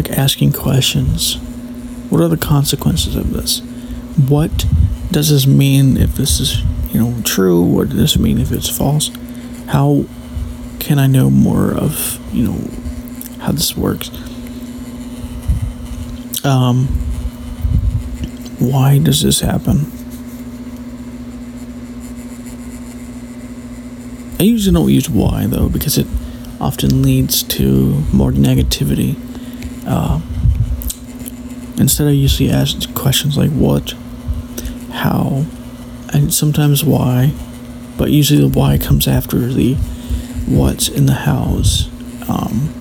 like 0.00 0.16
asking 0.16 0.50
questions. 0.52 1.36
What 2.08 2.22
are 2.22 2.28
the 2.28 2.38
consequences 2.38 3.16
of 3.16 3.32
this? 3.32 3.60
What 4.28 4.64
does 5.10 5.28
this 5.28 5.46
mean 5.46 5.98
if 5.98 6.14
this 6.14 6.40
is, 6.40 6.62
you 6.90 7.00
know, 7.00 7.20
true? 7.22 7.62
What 7.62 7.90
does 7.90 7.98
this 7.98 8.18
mean 8.18 8.38
if 8.38 8.50
it's 8.50 8.74
false? 8.74 9.10
How 9.66 10.06
can 10.78 10.98
I 10.98 11.06
know 11.06 11.28
more 11.28 11.74
of, 11.74 12.18
you 12.34 12.44
know, 12.44 12.70
how 13.40 13.52
this 13.52 13.76
works? 13.76 14.08
Um, 16.44 16.86
why 18.58 18.98
does 18.98 19.22
this 19.22 19.40
happen? 19.40 19.92
I 24.38 24.44
usually 24.44 24.72
don't 24.72 24.88
use 24.90 25.10
why 25.10 25.44
though 25.46 25.68
because 25.68 25.98
it 25.98 26.06
often 26.58 27.02
leads 27.02 27.42
to 27.42 28.02
more 28.12 28.32
negativity 28.32 29.29
uh, 29.90 30.20
instead, 31.78 32.06
I 32.06 32.12
usually 32.12 32.48
ask 32.48 32.94
questions 32.94 33.36
like 33.36 33.50
what, 33.50 33.92
how, 34.92 35.44
and 36.12 36.32
sometimes 36.32 36.84
why, 36.84 37.32
but 37.98 38.10
usually 38.10 38.40
the 38.40 38.58
why 38.58 38.78
comes 38.78 39.08
after 39.08 39.38
the 39.38 39.74
what's 40.46 40.88
in 40.88 41.06
the 41.06 41.14
hows, 41.14 41.88
um, 42.28 42.72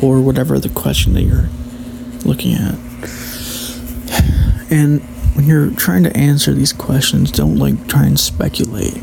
or 0.00 0.20
whatever 0.20 0.60
the 0.60 0.68
question 0.68 1.14
that 1.14 1.22
you're 1.22 1.48
looking 2.24 2.54
at. 2.54 2.74
And 4.70 5.02
when 5.34 5.46
you're 5.46 5.70
trying 5.70 6.04
to 6.04 6.16
answer 6.16 6.52
these 6.52 6.72
questions, 6.72 7.32
don't 7.32 7.56
like 7.56 7.88
try 7.88 8.06
and 8.06 8.18
speculate. 8.18 8.98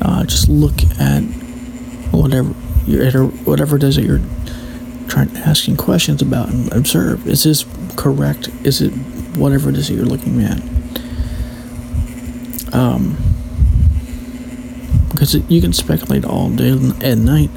Uh, 0.00 0.24
just 0.24 0.48
look 0.48 0.82
at 0.98 1.20
whatever 2.10 2.50
whatever 3.44 3.76
it 3.76 3.82
is 3.82 3.96
that 3.96 4.04
you're 4.04 4.20
trying 5.14 5.36
asking 5.36 5.76
questions 5.76 6.20
about 6.20 6.48
and 6.48 6.72
observe. 6.72 7.26
Is 7.28 7.44
this 7.44 7.64
correct? 7.94 8.48
Is 8.64 8.80
it 8.80 8.90
whatever 9.36 9.70
it 9.70 9.76
is 9.76 9.86
that 9.88 9.94
you're 9.94 10.04
looking 10.04 10.42
at? 10.42 10.60
Um, 12.74 13.16
because 15.10 15.34
you 15.48 15.60
can 15.60 15.72
speculate 15.72 16.24
all 16.24 16.50
day 16.50 16.70
and 16.70 17.24
night. 17.24 17.50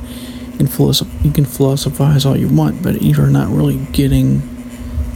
Can, 0.57 0.67
philosoph- 0.67 1.25
you 1.25 1.31
can 1.31 1.45
philosophize 1.45 2.25
all 2.25 2.37
you 2.37 2.47
want, 2.47 2.83
but 2.83 3.01
you're 3.01 3.25
not 3.27 3.49
really 3.49 3.77
getting 3.91 4.41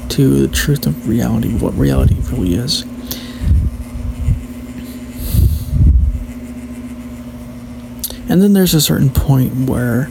to 0.10 0.48
the 0.48 0.54
truth 0.54 0.88
of 0.88 1.08
reality, 1.08 1.50
what 1.50 1.76
reality 1.76 2.16
really 2.32 2.56
is. 2.56 2.82
And 8.28 8.42
then 8.42 8.54
there's 8.54 8.74
a 8.74 8.82
certain 8.82 9.12
point 9.12 9.70
where 9.70 10.10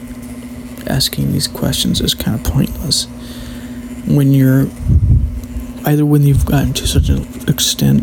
asking 0.91 1.32
these 1.32 1.49
questions 1.49 2.01
is 2.01 2.14
kind 2.14 2.38
of 2.38 2.45
pointless 2.53 3.07
when 4.07 4.32
you're 4.32 4.66
either 5.86 6.05
when 6.05 6.22
you've 6.22 6.45
gotten 6.45 6.72
to 6.74 6.86
such 6.86 7.09
an 7.09 7.22
extent 7.49 8.03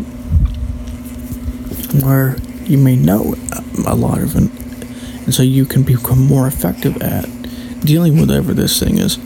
where 2.02 2.36
you 2.64 2.78
may 2.78 2.96
know 2.96 3.34
a 3.86 3.94
lot 3.94 4.18
of 4.18 4.34
it, 4.34 4.50
and 5.24 5.34
so 5.34 5.42
you 5.42 5.64
can 5.64 5.82
become 5.82 6.26
more 6.26 6.46
effective 6.46 7.00
at 7.02 7.24
dealing 7.84 8.14
with 8.18 8.28
whatever 8.28 8.52
this 8.52 8.80
thing 8.80 8.98
is. 8.98 9.18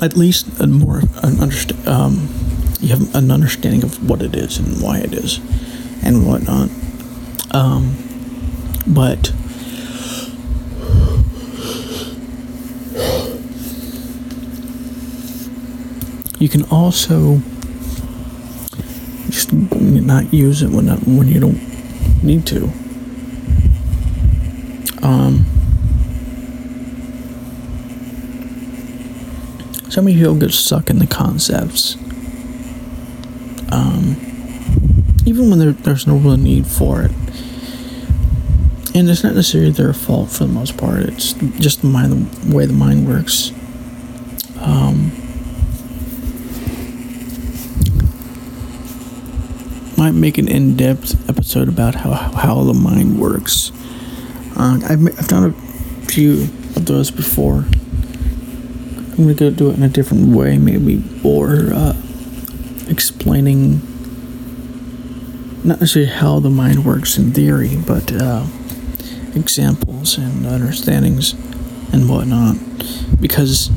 at 0.00 0.16
least 0.16 0.46
a 0.60 0.66
more 0.66 1.00
an 1.22 1.40
understand 1.40 1.88
um, 1.88 2.28
you 2.80 2.88
have 2.88 3.14
an 3.14 3.30
understanding 3.30 3.82
of 3.82 4.08
what 4.08 4.22
it 4.22 4.36
is 4.36 4.58
and 4.58 4.80
why 4.80 4.98
it 4.98 5.12
is 5.12 5.38
and 6.04 6.26
whatnot. 6.26 6.70
Um, 7.50 7.96
but 8.86 9.32
you 16.38 16.48
can 16.48 16.62
also 16.70 17.40
just 19.26 19.52
not 19.52 20.32
use 20.32 20.62
it 20.62 20.70
when 20.70 20.86
not, 20.86 21.00
when 21.06 21.28
you 21.28 21.40
don't 21.40 22.22
need 22.22 22.46
to. 22.46 22.70
Um, 25.02 25.44
so 29.90 30.02
many 30.02 30.16
people 30.16 30.34
get 30.36 30.52
stuck 30.52 30.90
in 30.90 30.98
the 30.98 31.06
concepts. 31.06 31.96
Um, 33.70 34.16
even 35.26 35.50
when 35.50 35.58
there, 35.58 35.72
there's 35.72 36.06
no 36.06 36.16
real 36.16 36.36
need 36.36 36.66
for 36.66 37.02
it. 37.02 37.10
And 38.94 39.08
it's 39.08 39.22
not 39.22 39.34
necessarily 39.34 39.70
their 39.70 39.92
fault 39.92 40.30
for 40.30 40.44
the 40.44 40.52
most 40.52 40.76
part. 40.76 41.00
It's 41.00 41.32
just 41.32 41.82
the 41.82 41.88
mind, 41.88 42.28
the 42.28 42.56
way 42.56 42.66
the 42.66 42.72
mind 42.72 43.06
works. 43.06 43.52
Um, 44.60 45.12
might 50.08 50.18
make 50.18 50.38
an 50.38 50.48
in-depth 50.48 51.28
episode 51.28 51.68
about 51.68 51.96
how 51.96 52.12
how 52.12 52.62
the 52.64 52.72
mind 52.72 53.20
works. 53.20 53.70
Uh, 54.56 54.80
I've, 54.88 55.06
I've 55.18 55.28
done 55.28 55.50
a 55.50 56.06
few 56.06 56.44
of 56.76 56.86
those 56.86 57.10
before. 57.10 57.66
I'm 59.10 59.16
gonna 59.16 59.34
go 59.34 59.50
do 59.50 59.70
it 59.70 59.74
in 59.74 59.82
a 59.82 59.88
different 59.88 60.34
way, 60.34 60.56
maybe, 60.56 61.04
or 61.22 61.74
uh, 61.74 61.94
explaining 62.88 63.82
not 65.62 65.80
necessarily 65.80 66.10
how 66.10 66.40
the 66.40 66.48
mind 66.48 66.86
works 66.86 67.18
in 67.18 67.32
theory, 67.32 67.76
but 67.76 68.10
uh, 68.10 68.46
examples 69.34 70.16
and 70.16 70.46
understandings 70.46 71.34
and 71.92 72.08
whatnot. 72.08 72.56
Because 73.20 73.70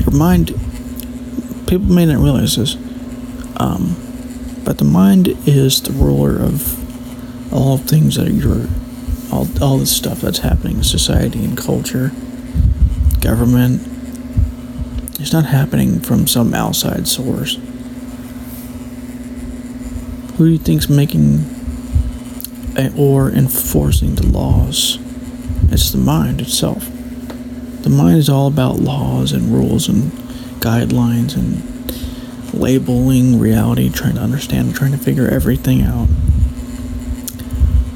your 0.00 0.12
mind, 0.12 0.48
people 1.66 1.86
may 1.86 2.06
not 2.06 2.18
realize 2.18 2.56
this, 2.56 2.76
um, 3.60 3.96
but 4.64 4.78
the 4.78 4.84
mind 4.84 5.28
is 5.46 5.82
the 5.82 5.92
ruler 5.92 6.36
of 6.36 6.78
all 7.52 7.76
things 7.78 8.16
that 8.16 8.28
are 8.28 8.68
all, 9.34 9.48
all 9.62 9.78
the 9.78 9.86
stuff 9.86 10.20
that's 10.20 10.38
happening 10.38 10.78
in 10.78 10.84
society 10.84 11.44
and 11.44 11.56
culture, 11.56 12.12
government. 13.20 13.88
It's 15.18 15.32
not 15.32 15.46
happening 15.46 16.00
from 16.00 16.26
some 16.26 16.54
outside 16.54 17.08
source. 17.08 17.56
Who 20.36 20.46
do 20.46 20.52
you 20.52 20.58
think's 20.58 20.88
making 20.88 21.44
or 22.96 23.30
enforcing 23.30 24.14
the 24.16 24.26
laws? 24.26 24.98
It's 25.70 25.90
the 25.90 25.98
mind 25.98 26.40
itself. 26.40 26.88
The 27.82 27.90
mind 27.90 28.18
is 28.18 28.28
all 28.28 28.46
about 28.46 28.80
laws 28.80 29.32
and 29.32 29.52
rules 29.52 29.88
and 29.88 30.12
guidelines 30.60 31.36
and 31.36 31.62
labeling 32.54 33.38
reality, 33.38 33.90
trying 33.90 34.14
to 34.14 34.20
understand, 34.20 34.74
trying 34.74 34.92
to 34.92 34.98
figure 34.98 35.28
everything 35.28 35.82
out. 35.82 36.08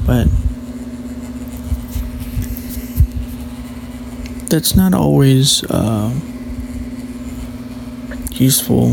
But 0.05 0.27
that's 4.49 4.75
not 4.75 4.93
always 4.93 5.63
uh, 5.65 6.13
useful 8.31 8.91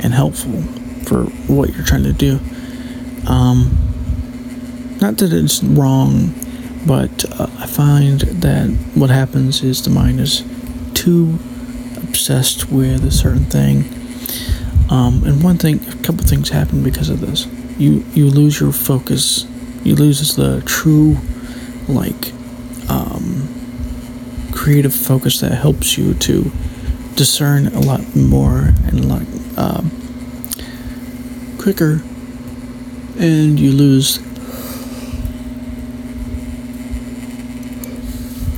and 0.00 0.12
helpful 0.12 0.62
for 1.04 1.24
what 1.46 1.70
you're 1.70 1.84
trying 1.84 2.04
to 2.04 2.12
do. 2.12 2.40
Um, 3.28 3.78
not 5.00 5.18
that 5.18 5.32
it's 5.32 5.62
wrong, 5.62 6.34
but 6.86 7.24
uh, 7.40 7.46
I 7.58 7.66
find 7.66 8.20
that 8.20 8.68
what 8.94 9.10
happens 9.10 9.62
is 9.62 9.82
the 9.82 9.90
mind 9.90 10.20
is 10.20 10.44
too 10.94 11.38
obsessed 11.96 12.70
with 12.70 13.04
a 13.04 13.10
certain 13.10 13.44
thing. 13.44 13.91
Um, 14.90 15.22
and 15.24 15.42
one 15.42 15.56
thing, 15.56 15.80
a 15.88 15.96
couple 16.02 16.24
things 16.24 16.50
happen 16.50 16.82
because 16.82 17.08
of 17.08 17.20
this. 17.20 17.46
You 17.78 18.04
you 18.12 18.28
lose 18.28 18.60
your 18.60 18.72
focus. 18.72 19.46
You 19.84 19.94
lose 19.96 20.36
the 20.36 20.62
true, 20.64 21.16
like, 21.88 22.32
um, 22.88 23.48
creative 24.52 24.94
focus 24.94 25.40
that 25.40 25.52
helps 25.52 25.98
you 25.98 26.14
to 26.14 26.52
discern 27.16 27.66
a 27.68 27.80
lot 27.80 28.14
more 28.14 28.74
and 28.86 29.00
a 29.00 29.06
lot 29.06 29.22
um, 29.56 29.90
quicker, 31.58 32.02
and 33.18 33.58
you 33.58 33.72
lose. 33.72 34.18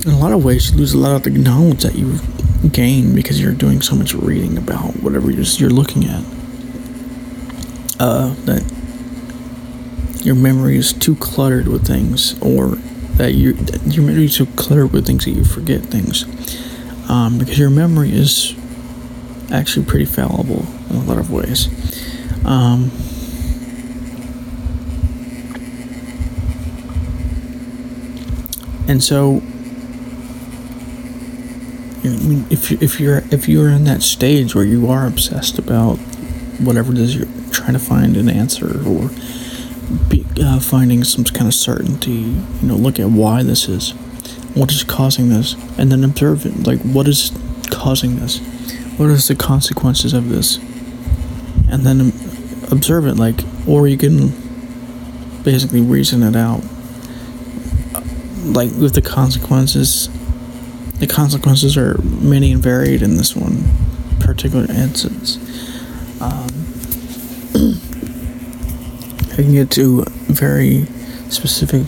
In 0.05 0.11
a 0.11 0.19
lot 0.19 0.33
of 0.33 0.45
ways, 0.45 0.71
you 0.71 0.77
lose 0.77 0.93
a 0.93 0.99
lot 0.99 1.17
of 1.17 1.23
the 1.23 1.31
knowledge 1.31 1.83
that 1.83 1.95
you 1.95 2.19
gain 2.73 3.15
because 3.15 3.41
you're 3.41 3.53
doing 3.53 3.81
so 3.83 3.95
much 3.95 4.15
reading 4.15 4.57
about 4.59 5.03
whatever 5.03 5.31
you're, 5.31 5.45
you're 5.45 5.71
looking 5.71 6.05
at. 6.05 6.25
Uh, 8.01 8.35
that 8.45 8.63
your 10.25 10.35
memory 10.35 10.77
is 10.77 10.93
too 10.93 11.15
cluttered 11.17 11.69
with 11.69 11.87
things, 11.87 12.41
or 12.41 12.77
that 13.17 13.35
you 13.35 13.57
your 13.87 14.05
memory 14.05 14.25
is 14.25 14.37
too 14.37 14.47
cluttered 14.57 14.93
with 14.93 15.07
things 15.07 15.25
that 15.25 15.31
you 15.31 15.45
forget 15.45 15.83
things, 15.83 16.25
um, 17.09 17.39
because 17.39 17.59
your 17.59 17.71
memory 17.71 18.13
is 18.13 18.55
actually 19.53 19.87
pretty 19.87 20.07
fallible 20.07 20.67
in 20.91 20.97
a 20.97 21.05
lot 21.05 21.19
of 21.19 21.31
ways. 21.31 21.69
Um, 22.45 22.91
and 28.89 29.03
so 29.03 29.41
Mean, 32.05 32.47
if 32.51 32.71
you, 32.71 32.79
if 32.83 33.01
you're 33.01 33.23
if 33.31 33.49
you're 33.49 33.71
in 33.71 33.85
that 33.85 34.03
stage 34.03 34.55
where 34.55 34.65
you 34.65 34.91
are 34.91 35.07
obsessed 35.07 35.59
about 35.59 35.97
whatever 36.61 36.93
it 36.93 36.99
is 36.99 37.17
you're 37.17 37.27
trying 37.51 37.73
to 37.73 37.79
find 37.79 38.17
an 38.17 38.29
answer 38.29 38.67
or 38.87 39.11
be, 40.09 40.25
uh, 40.41 40.61
finding 40.61 41.03
some 41.05 41.25
kind 41.25 41.47
of 41.47 41.55
certainty, 41.55 42.13
you 42.13 42.69
know, 42.69 42.75
look 42.75 42.99
at 42.99 43.09
why 43.09 43.43
this 43.43 43.69
is, 43.69 43.93
what 44.55 44.71
is 44.71 44.85
causing 44.85 45.31
this, 45.31 45.55
and 45.79 45.91
then 45.91 46.05
observe 46.05 46.45
it. 46.47 46.67
Like, 46.67 46.81
what 46.81 47.09
is 47.09 47.33
causing 47.71 48.17
this? 48.17 48.39
What 48.99 49.11
is 49.11 49.29
the 49.29 49.35
consequences 49.35 50.13
of 50.13 50.29
this? 50.29 50.57
And 51.69 51.85
then 51.85 52.13
observe 52.71 53.07
it. 53.07 53.15
Like, 53.15 53.41
or 53.67 53.89
you 53.89 53.97
can 53.97 54.29
basically 55.43 55.81
reason 55.81 56.23
it 56.23 56.37
out. 56.37 56.63
Like 58.45 58.71
with 58.73 58.95
the 58.95 59.03
consequences 59.03 60.09
the 60.99 61.07
consequences 61.07 61.77
are 61.77 62.01
many 62.03 62.53
and 62.53 62.63
varied 62.63 63.03
in 63.03 63.17
this 63.17 63.35
one 63.37 63.65
particular 64.21 64.65
instance. 64.71 65.39
Um, 66.21 66.49
I 69.33 69.37
can 69.37 69.53
get 69.53 69.71
to 69.73 70.05
very 70.29 70.87
specific 71.29 71.87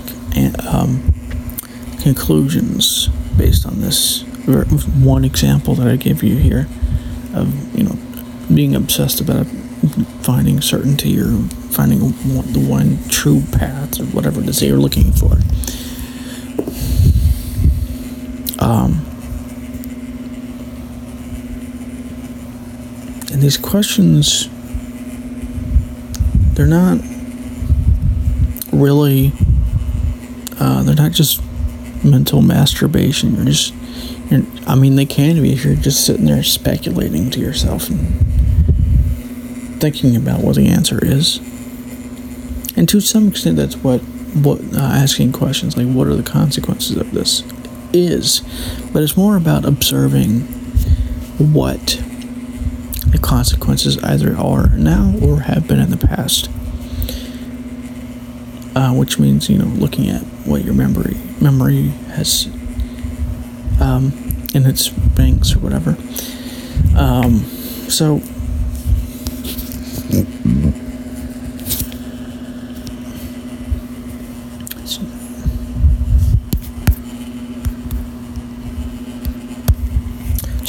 um, 0.66 1.12
conclusions 2.02 3.08
based 3.36 3.66
on 3.66 3.80
this 3.80 4.22
one 5.02 5.24
example 5.24 5.74
that 5.74 5.86
I 5.86 5.96
gave 5.96 6.22
you 6.22 6.36
here 6.36 6.68
of 7.34 7.76
you 7.76 7.84
know 7.84 7.96
being 8.52 8.74
obsessed 8.74 9.20
about 9.20 9.46
finding 10.22 10.60
certainty 10.60 11.18
or 11.20 11.32
finding 11.70 11.98
the 12.00 12.64
one 12.68 12.98
true 13.08 13.42
path 13.52 14.00
or 14.00 14.04
whatever 14.06 14.40
it 14.40 14.48
is 14.48 14.60
that 14.60 14.66
you're 14.66 14.78
looking 14.78 15.12
for. 15.12 15.36
Um, 18.66 18.94
and 23.32 23.40
these 23.40 23.56
questions, 23.56 24.48
they're 26.54 26.66
not 26.66 26.98
really, 28.72 29.30
uh, 30.58 30.82
they're 30.82 30.96
not 30.96 31.12
just 31.12 31.40
mental 32.02 32.42
masturbation. 32.42 33.36
You're 33.36 33.44
just, 33.44 33.72
you're, 34.32 34.42
I 34.66 34.74
mean, 34.74 34.96
they 34.96 35.06
can 35.06 35.40
be 35.40 35.52
if 35.52 35.64
you're 35.64 35.76
just 35.76 36.04
sitting 36.04 36.24
there 36.24 36.42
speculating 36.42 37.30
to 37.30 37.38
yourself 37.38 37.88
and 37.88 38.20
thinking 39.80 40.16
about 40.16 40.40
what 40.40 40.56
the 40.56 40.66
answer 40.66 40.98
is. 41.00 41.36
And 42.76 42.88
to 42.88 43.00
some 43.00 43.28
extent, 43.28 43.58
that's 43.58 43.76
what 43.76 44.00
what 44.42 44.60
uh, 44.74 44.80
asking 44.80 45.32
questions 45.32 45.76
like, 45.76 45.86
what 45.86 46.08
are 46.08 46.16
the 46.16 46.22
consequences 46.24 46.96
of 46.96 47.12
this? 47.12 47.44
Is, 47.96 48.40
but 48.92 49.02
it's 49.02 49.16
more 49.16 49.36
about 49.36 49.64
observing 49.64 50.40
what 51.38 52.02
the 53.06 53.18
consequences 53.20 53.98
either 54.02 54.36
are 54.36 54.68
now 54.68 55.14
or 55.22 55.40
have 55.40 55.66
been 55.66 55.80
in 55.80 55.90
the 55.90 55.96
past. 55.96 56.48
Uh, 58.74 58.92
which 58.92 59.18
means 59.18 59.48
you 59.48 59.56
know 59.56 59.64
looking 59.64 60.10
at 60.10 60.20
what 60.44 60.62
your 60.62 60.74
memory 60.74 61.16
memory 61.40 61.88
has 62.12 62.46
um, 63.80 64.12
in 64.54 64.66
its 64.66 64.88
banks 64.90 65.54
or 65.54 65.60
whatever. 65.60 65.96
Um, 66.96 67.40
so. 67.88 68.20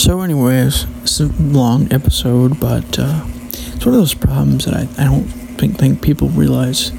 So, 0.07 0.21
anyways, 0.21 0.85
it's 1.01 1.19
a 1.19 1.25
long 1.37 1.91
episode, 1.91 2.61
but 2.61 2.97
uh, 2.97 3.25
it's 3.49 3.85
one 3.85 3.93
of 3.93 3.99
those 3.99 4.13
problems 4.13 4.63
that 4.63 4.73
I, 4.73 4.87
I 4.97 5.03
don't 5.03 5.25
think, 5.57 5.77
think 5.77 6.01
people 6.01 6.29
realize. 6.29 6.93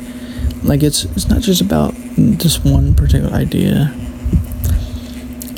Like, 0.63 0.83
it's 0.83 1.05
it's 1.05 1.27
not 1.27 1.41
just 1.41 1.63
about 1.63 1.95
this 2.19 2.63
one 2.63 2.93
particular 2.95 3.33
idea. 3.33 3.97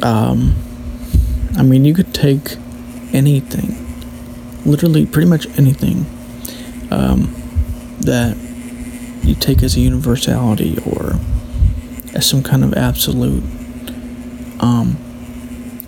Um, 0.01 0.55
I 1.57 1.64
mean, 1.64 1.84
you 1.84 1.92
could 1.92 2.14
take 2.14 2.57
anything, 3.12 3.74
literally, 4.64 5.05
pretty 5.05 5.28
much 5.28 5.48
anything 5.59 6.07
um, 6.92 7.34
that 7.98 8.36
you 9.24 9.34
take 9.34 9.64
as 9.64 9.74
a 9.74 9.80
universality 9.80 10.78
or 10.86 11.14
as 12.14 12.30
some 12.30 12.44
kind 12.44 12.62
of 12.62 12.74
absolute. 12.74 13.42
Um, 14.61 14.96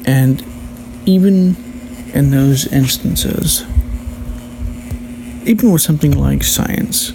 and 0.04 0.44
even 1.06 1.56
in 2.14 2.30
those 2.30 2.66
instances, 2.66 3.62
even 5.44 5.72
with 5.72 5.82
something 5.82 6.12
like 6.12 6.44
science, 6.44 7.12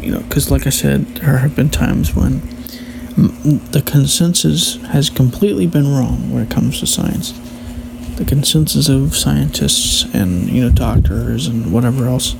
you 0.00 0.12
know, 0.12 0.20
because 0.20 0.50
like 0.50 0.66
I 0.66 0.70
said, 0.70 1.06
there 1.16 1.38
have 1.38 1.56
been 1.56 1.70
times 1.70 2.14
when 2.14 2.40
the 3.16 3.82
consensus 3.84 4.76
has 4.86 5.08
completely 5.08 5.66
been 5.66 5.94
wrong 5.94 6.32
when 6.32 6.42
it 6.42 6.50
comes 6.50 6.80
to 6.80 6.86
science. 6.86 7.32
The 8.16 8.24
consensus 8.24 8.88
of 8.88 9.16
scientists 9.16 10.04
and, 10.14 10.48
you 10.48 10.62
know, 10.62 10.70
doctors 10.70 11.46
and 11.46 11.72
whatever 11.72 12.06
else. 12.06 12.36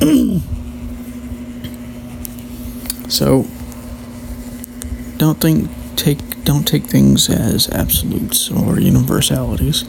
so, 3.08 3.46
don't 5.16 5.40
think, 5.40 5.70
take 5.96 6.18
don't 6.44 6.66
take 6.68 6.84
things 6.84 7.28
as 7.30 7.68
absolutes 7.70 8.50
or 8.50 8.78
universalities 8.78 9.84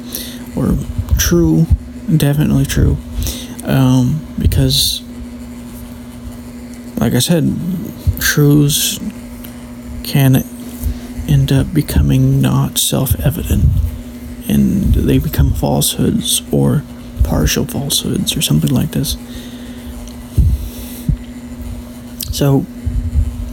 or 0.55 0.77
true, 1.17 1.65
definitely 2.15 2.65
true, 2.65 2.97
um, 3.63 4.25
because, 4.39 5.01
like 6.97 7.13
I 7.13 7.19
said, 7.19 7.53
truths 8.19 8.99
can 10.03 10.43
end 11.27 11.51
up 11.51 11.73
becoming 11.73 12.41
not 12.41 12.77
self 12.77 13.19
evident 13.19 13.65
and 14.47 14.93
they 14.93 15.17
become 15.17 15.51
falsehoods 15.51 16.41
or 16.51 16.83
partial 17.23 17.65
falsehoods 17.65 18.37
or 18.37 18.41
something 18.41 18.69
like 18.69 18.91
this. 18.91 19.17
So, 22.31 22.65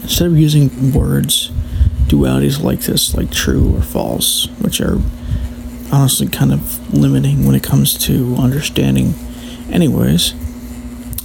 instead 0.02 0.26
of 0.26 0.38
using 0.38 0.92
words, 0.92 1.51
dualities 2.12 2.62
like 2.62 2.80
this, 2.80 3.14
like 3.14 3.30
true 3.30 3.76
or 3.76 3.80
false, 3.82 4.46
which 4.60 4.80
are 4.80 4.98
honestly 5.90 6.28
kind 6.28 6.52
of 6.52 6.94
limiting 6.94 7.46
when 7.46 7.54
it 7.54 7.62
comes 7.62 7.96
to 8.06 8.36
understanding, 8.36 9.14
anyways, 9.70 10.34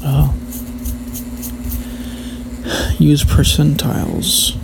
uh, 0.03 0.31
use 2.97 3.23
percentiles. 3.23 4.55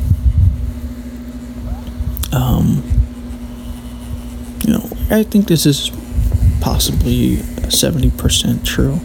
Um, 2.33 2.83
you 4.65 4.73
know, 4.73 4.89
I 5.09 5.23
think 5.23 5.47
this 5.47 5.65
is 5.65 5.91
possibly 6.61 7.37
70% 7.67 8.65
true. 8.65 8.99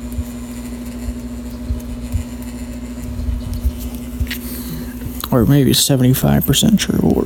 Or 5.30 5.44
maybe 5.44 5.72
75% 5.72 6.78
true 6.78 7.10
or 7.10 7.24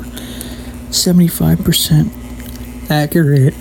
75% 0.90 2.11
accurate. 2.90 3.55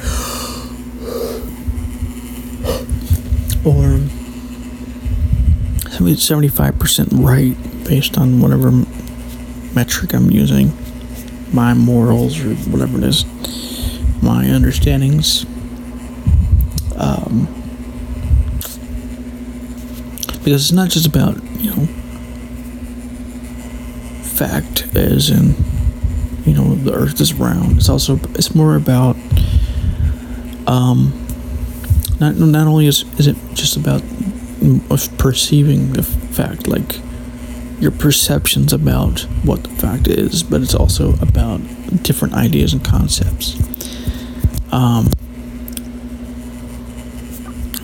Or 3.64 4.02
75% 6.02 7.24
right 7.24 7.86
based 7.86 8.18
on 8.18 8.42
whatever 8.42 8.72
metric 9.76 10.14
I'm 10.14 10.32
using. 10.32 10.72
My 11.54 11.74
morals 11.74 12.40
or 12.40 12.56
whatever 12.72 12.98
it 12.98 13.04
is. 13.04 13.26
My 14.22 14.50
understandings. 14.50 15.46
Um, 16.96 17.48
because 20.44 20.64
it's 20.64 20.72
not 20.72 20.90
just 20.90 21.06
about 21.06 21.42
you 21.60 21.76
know 21.76 21.88
fact 24.42 24.88
as 24.96 25.30
in 25.30 25.54
you 26.46 26.54
know 26.54 26.74
the 26.74 26.94
earth 26.94 27.22
is 27.22 27.34
round. 27.34 27.78
It's 27.78 27.90
also 27.90 28.20
it's 28.34 28.56
more 28.56 28.76
about 28.76 29.16
um 30.66 31.28
not 32.20 32.36
not 32.36 32.68
only 32.68 32.88
is, 32.88 33.06
is 33.20 33.28
it 33.28 33.38
just 33.54 33.78
about 33.78 34.02
perceiving 35.20 35.94
the 35.94 36.02
fact 36.02 36.68
like 36.68 37.00
your 37.80 37.92
perceptions 37.92 38.74
about 38.74 39.22
what 39.44 39.64
the 39.64 39.70
fact 39.70 40.08
is 40.08 40.44
but 40.44 40.62
it's 40.62 40.76
also 40.76 41.14
about 41.22 41.60
different 42.02 42.34
ideas 42.34 42.74
and 42.74 42.84
concepts. 42.84 43.56
Um 44.72 45.12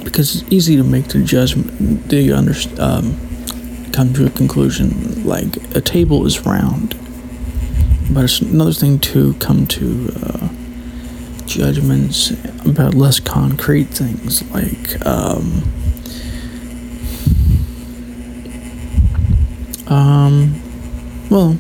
because 0.04 0.42
it's 0.42 0.52
easy 0.52 0.76
to 0.76 0.84
make 0.84 1.10
the 1.10 1.22
judgment 1.24 2.10
the 2.10 2.32
under 2.32 2.56
um 2.82 3.16
come 3.92 4.12
to 4.14 4.26
a 4.26 4.30
conclusion 4.32 5.17
like 5.28 5.58
a 5.76 5.82
table 5.82 6.26
is 6.26 6.46
round. 6.46 6.96
But 8.10 8.24
it's 8.24 8.40
another 8.40 8.72
thing 8.72 9.00
to 9.00 9.34
come 9.36 9.68
to 9.68 10.12
uh, 10.24 10.48
judgments 11.46 12.32
about 12.66 12.94
less 12.94 13.20
concrete 13.20 13.86
things 13.90 14.44
like 14.52 15.06
um, 15.06 15.64
um, 19.88 20.62
well, 21.30 21.58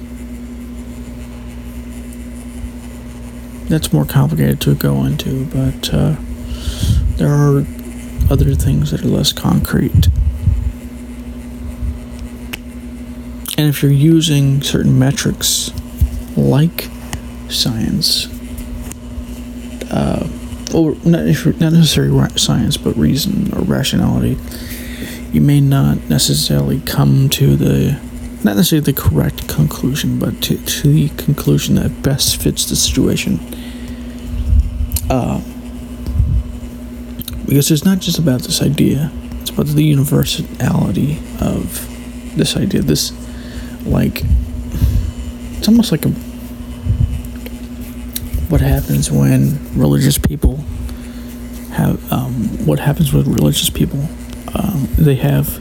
that's 3.69 3.91
more 3.91 4.05
complicated 4.05 4.61
to 4.61 4.75
go 4.75 5.03
into, 5.03 5.45
but 5.47 5.93
uh, 5.93 6.15
there 7.17 7.29
are 7.29 7.65
other 8.29 8.55
things 8.55 8.91
that 8.91 9.03
are 9.03 9.07
less 9.07 9.33
concrete. 9.33 9.86
And 13.57 13.67
if 13.67 13.81
you're 13.81 13.91
using 13.91 14.61
certain 14.61 14.99
metrics 14.99 15.71
like 16.37 16.89
science, 17.49 18.27
uh, 19.91 20.29
or 20.75 20.91
not, 21.03 21.25
not 21.25 21.73
necessarily 21.73 22.29
science, 22.37 22.77
but 22.77 22.95
reason 22.95 23.51
or 23.55 23.61
rationality, 23.61 24.37
you 25.31 25.41
may 25.41 25.59
not 25.59 26.07
necessarily 26.07 26.81
come 26.81 27.29
to 27.29 27.55
the 27.55 27.99
not 28.43 28.55
necessarily 28.55 28.91
the 28.91 28.93
correct 28.93 29.47
conclusion, 29.47 30.19
but 30.19 30.39
to, 30.43 30.63
to 30.63 30.87
the 30.87 31.09
conclusion 31.21 31.75
that 31.75 32.03
best 32.03 32.39
fits 32.39 32.69
the 32.69 32.75
situation. 32.75 33.39
Uh, 35.09 35.41
because 37.47 37.71
it's 37.71 37.83
not 37.83 37.99
just 37.99 38.19
about 38.19 38.41
this 38.41 38.61
idea; 38.61 39.11
it's 39.41 39.49
about 39.49 39.65
the 39.65 39.83
universality 39.83 41.17
of 41.41 41.87
this 42.37 42.55
idea. 42.55 42.81
This 42.81 43.11
like 43.87 44.23
it's 45.57 45.67
almost 45.67 45.91
like 45.91 46.05
a 46.05 46.09
what 48.49 48.61
happens 48.61 49.11
when 49.11 49.59
religious 49.77 50.17
people 50.17 50.57
have 51.71 52.11
um, 52.11 52.33
what 52.65 52.79
happens 52.79 53.11
with 53.13 53.27
religious 53.27 53.69
people 53.69 53.99
um, 54.55 54.87
they 54.97 55.15
have 55.15 55.59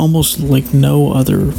almost 0.00 0.40
like 0.40 0.72
no 0.72 1.12
other 1.12 1.52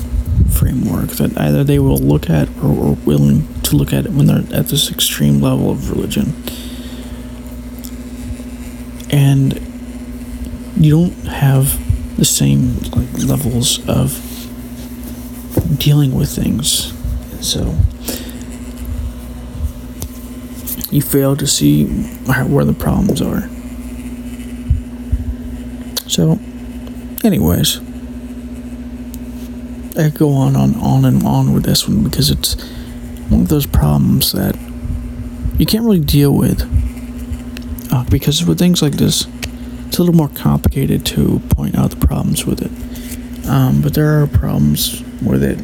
framework 0.49 1.09
that 1.11 1.37
either 1.37 1.63
they 1.63 1.79
will 1.79 1.97
look 1.97 2.29
at 2.29 2.49
or 2.63 2.89
are 2.89 2.97
willing 3.05 3.47
to 3.63 3.75
look 3.75 3.93
at 3.93 4.05
it 4.05 4.11
when 4.11 4.25
they're 4.27 4.59
at 4.59 4.67
this 4.67 4.91
extreme 4.91 5.41
level 5.41 5.71
of 5.71 5.89
religion. 5.89 6.33
And 9.11 9.59
you 10.77 10.91
don't 10.91 11.27
have 11.27 12.17
the 12.17 12.25
same 12.25 12.77
like 12.95 13.11
levels 13.25 13.87
of 13.87 14.11
dealing 15.81 16.13
with 16.13 16.29
things. 16.29 16.93
So 17.41 17.75
you 20.91 21.01
fail 21.01 21.35
to 21.35 21.47
see 21.47 21.85
where 22.47 22.65
the 22.65 22.73
problems 22.73 23.21
are. 23.21 23.49
So, 26.07 26.39
anyways, 27.23 27.79
I 29.97 30.09
go 30.09 30.33
on 30.33 30.55
on 30.55 30.75
on 30.75 31.05
and 31.05 31.23
on 31.23 31.53
with 31.53 31.63
this 31.63 31.87
one 31.87 32.03
because 32.03 32.29
it's 32.29 32.61
one 33.29 33.41
of 33.41 33.47
those 33.47 33.65
problems 33.65 34.33
that 34.33 34.55
you 35.57 35.65
can't 35.65 35.83
really 35.83 35.99
deal 35.99 36.31
with 36.35 36.61
uh, 37.91 38.03
because 38.09 38.45
with 38.45 38.59
things 38.59 38.81
like 38.81 38.93
this, 38.93 39.25
it's 39.87 39.97
a 39.97 40.03
little 40.03 40.15
more 40.15 40.29
complicated 40.29 41.05
to 41.07 41.39
point 41.49 41.75
out 41.75 41.91
the 41.91 42.05
problems 42.05 42.45
with 42.45 42.61
it. 42.61 42.71
Um, 43.49 43.81
but 43.81 43.93
there 43.93 44.21
are 44.21 44.27
problems 44.27 45.01
with 45.21 45.43
it, 45.43 45.59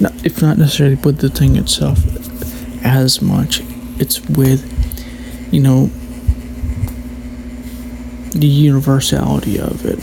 not, 0.00 0.12
if 0.24 0.40
not 0.42 0.58
necessarily 0.58 0.96
with 0.96 1.18
the 1.18 1.28
thing 1.28 1.56
itself 1.56 1.98
as 2.84 3.20
much. 3.20 3.62
It's 3.98 4.20
with, 4.28 4.64
you 5.52 5.60
know, 5.60 5.86
the 8.30 8.46
universality 8.46 9.58
of 9.58 9.84
it. 9.84 9.98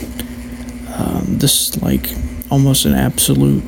Um, 0.98 1.38
this 1.38 1.80
like 1.82 2.10
almost 2.50 2.84
an 2.84 2.94
absolute 2.94 3.62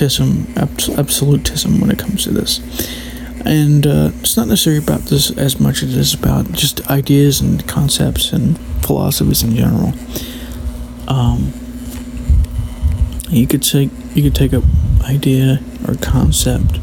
absolutism 0.00 1.80
when 1.80 1.90
it 1.90 1.98
comes 1.98 2.24
to 2.24 2.30
this. 2.30 2.60
And 3.44 3.86
uh, 3.86 4.10
it's 4.20 4.36
not 4.36 4.48
necessarily 4.48 4.82
about 4.82 5.02
this 5.02 5.30
as 5.36 5.60
much 5.60 5.82
as 5.82 5.94
it 5.94 6.00
is 6.00 6.14
about 6.14 6.52
just 6.52 6.88
ideas 6.90 7.40
and 7.40 7.66
concepts 7.66 8.32
and 8.32 8.58
philosophies 8.82 9.42
in 9.42 9.54
general. 9.56 9.92
Um, 11.08 11.52
you 13.28 13.46
could 13.46 13.62
take 13.62 13.90
you 14.14 14.22
could 14.22 14.34
take 14.34 14.52
a 14.52 14.62
idea 15.04 15.60
or 15.86 15.94
concept, 15.94 16.78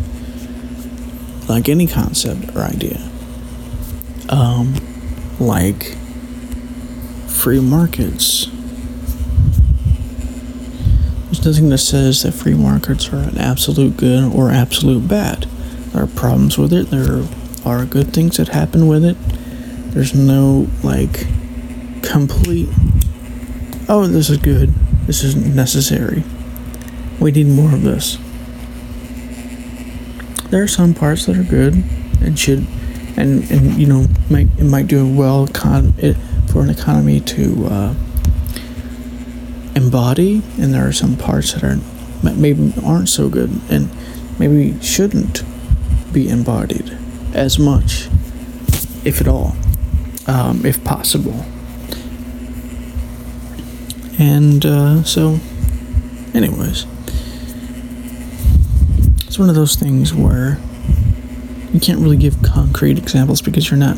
like 1.48 1.70
any 1.70 1.88
concept 1.88 2.56
or 2.56 2.62
idea, 2.62 3.10
um, 4.30 4.76
like 5.40 5.96
free 7.28 7.60
markets 7.60 8.48
there's 11.28 11.46
nothing 11.46 11.70
that 11.70 11.78
says 11.78 12.24
that 12.24 12.32
free 12.32 12.56
markets 12.56 13.10
are 13.10 13.18
an 13.18 13.38
absolute 13.38 13.98
good 13.98 14.34
or 14.34 14.50
absolute 14.50 15.08
bad. 15.08 15.44
There 15.92 16.04
are 16.04 16.08
problems 16.08 16.58
with 16.58 16.74
it. 16.74 16.90
There 16.90 17.28
are 17.64 17.86
good 17.86 18.14
things 18.14 18.38
that 18.38 18.48
happen 18.48 18.88
with 18.88 19.04
it. 19.04 19.18
There's 19.94 20.16
no 20.16 20.68
like 20.84 21.28
complete 22.02 22.70
oh 23.90 24.08
this 24.08 24.30
is 24.30 24.38
good. 24.38 24.74
This 25.06 25.24
is 25.24 25.36
necessary. 25.36 26.24
We 27.20 27.32
need 27.32 27.48
more 27.48 27.74
of 27.74 27.82
this. 27.82 28.18
There 30.50 30.64
are 30.64 30.68
some 30.68 30.94
parts 30.94 31.26
that 31.26 31.38
are 31.38 31.44
good 31.44 31.84
and 32.22 32.38
should 32.38 32.66
and 33.18 33.50
and 33.52 33.78
you 33.80 33.88
know 33.88 34.06
might 34.30 34.48
it 34.58 34.64
might 34.64 34.88
do 34.88 35.08
well 35.08 35.48
con- 35.48 35.94
it, 35.98 36.16
for 36.52 36.62
an 36.62 36.70
economy 36.70 37.20
to 37.20 37.66
uh, 37.66 37.96
embody, 39.76 40.42
and 40.60 40.74
there 40.74 40.88
are 40.88 40.94
some 40.94 41.18
parts 41.18 41.54
that 41.54 41.64
are 41.64 41.80
maybe 42.24 42.74
aren't 42.86 43.10
so 43.10 43.30
good 43.30 43.50
and 43.70 43.90
maybe 44.40 44.80
shouldn't 44.82 45.44
be 46.14 46.30
embodied 46.30 46.98
as 47.34 47.60
much, 47.60 48.08
if 49.04 49.22
at 49.22 49.28
all, 49.28 49.56
um, 50.28 50.66
if 50.66 50.84
possible. 50.84 51.46
And 54.20 54.66
uh, 54.66 55.04
so, 55.04 55.40
anyways, 56.34 56.86
it's 59.38 59.40
one 59.40 59.50
of 59.50 59.56
those 59.56 59.76
things 59.76 60.16
where 60.16 60.58
you 61.72 61.80
can't 61.80 62.00
really 62.00 62.18
give 62.18 62.42
concrete 62.42 62.98
examples 62.98 63.40
because 63.40 63.70
you're 63.70 63.78
not 63.78 63.96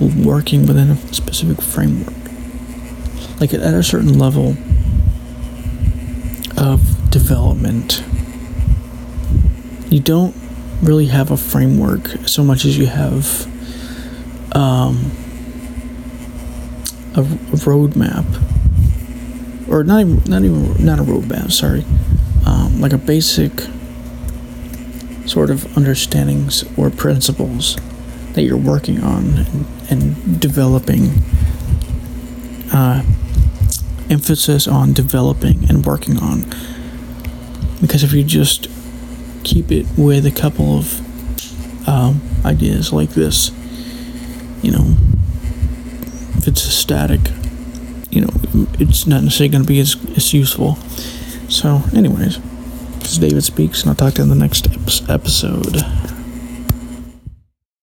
working 0.00 0.64
within 0.64 0.90
a 0.90 0.96
specific 1.12 1.60
framework. 1.60 2.14
Like 3.40 3.52
at 3.52 3.74
a 3.74 3.82
certain 3.82 4.16
level, 4.16 4.50
of 6.56 7.10
development. 7.10 8.04
You 9.88 9.98
don't 9.98 10.36
really 10.82 11.06
have 11.06 11.32
a 11.32 11.36
framework 11.36 12.06
so 12.28 12.44
much 12.44 12.64
as 12.64 12.78
you 12.78 12.86
have 12.86 13.46
um, 14.54 15.10
a, 17.16 17.22
a 17.22 17.58
roadmap, 17.66 18.24
or 19.68 19.82
not 19.82 20.02
even 20.02 20.22
not 20.30 20.44
even 20.44 20.84
not 20.84 21.00
a 21.00 21.02
roadmap. 21.02 21.50
Sorry, 21.50 21.84
um, 22.46 22.80
like 22.80 22.92
a 22.92 22.98
basic 22.98 23.50
sort 25.30 25.50
of 25.50 25.76
understandings 25.76 26.64
or 26.78 26.90
principles 26.90 27.76
that 28.32 28.42
you're 28.42 28.56
working 28.56 29.02
on 29.02 29.24
and, 29.38 29.66
and 29.90 30.40
developing. 30.40 31.10
Uh, 32.72 33.02
emphasis 34.10 34.66
on 34.66 34.92
developing 34.92 35.68
and 35.70 35.86
working 35.86 36.18
on. 36.18 36.40
Because 37.80 38.02
if 38.02 38.12
you 38.12 38.24
just 38.24 38.68
keep 39.44 39.70
it 39.70 39.86
with 39.96 40.26
a 40.26 40.30
couple 40.30 40.78
of 40.78 41.88
um, 41.88 42.20
ideas 42.44 42.92
like 42.92 43.10
this, 43.10 43.50
you 44.62 44.72
know, 44.72 44.96
if 46.36 46.48
it's 46.48 46.64
a 46.64 46.70
static, 46.70 47.20
you 48.10 48.20
know, 48.20 48.30
it's 48.78 49.06
not 49.06 49.22
necessarily 49.22 49.48
going 49.48 49.62
to 49.62 49.68
be 49.68 49.80
as, 49.80 49.96
as 50.16 50.34
useful. 50.34 50.74
So, 51.48 51.82
anyways, 51.94 52.38
this 53.00 53.12
is 53.12 53.18
David 53.18 53.42
Speaks, 53.42 53.82
and 53.82 53.90
I'll 53.90 53.96
talk 53.96 54.14
to 54.14 54.18
you 54.18 54.24
in 54.24 54.28
the 54.28 54.34
next 54.34 54.68
episode. 55.08 55.84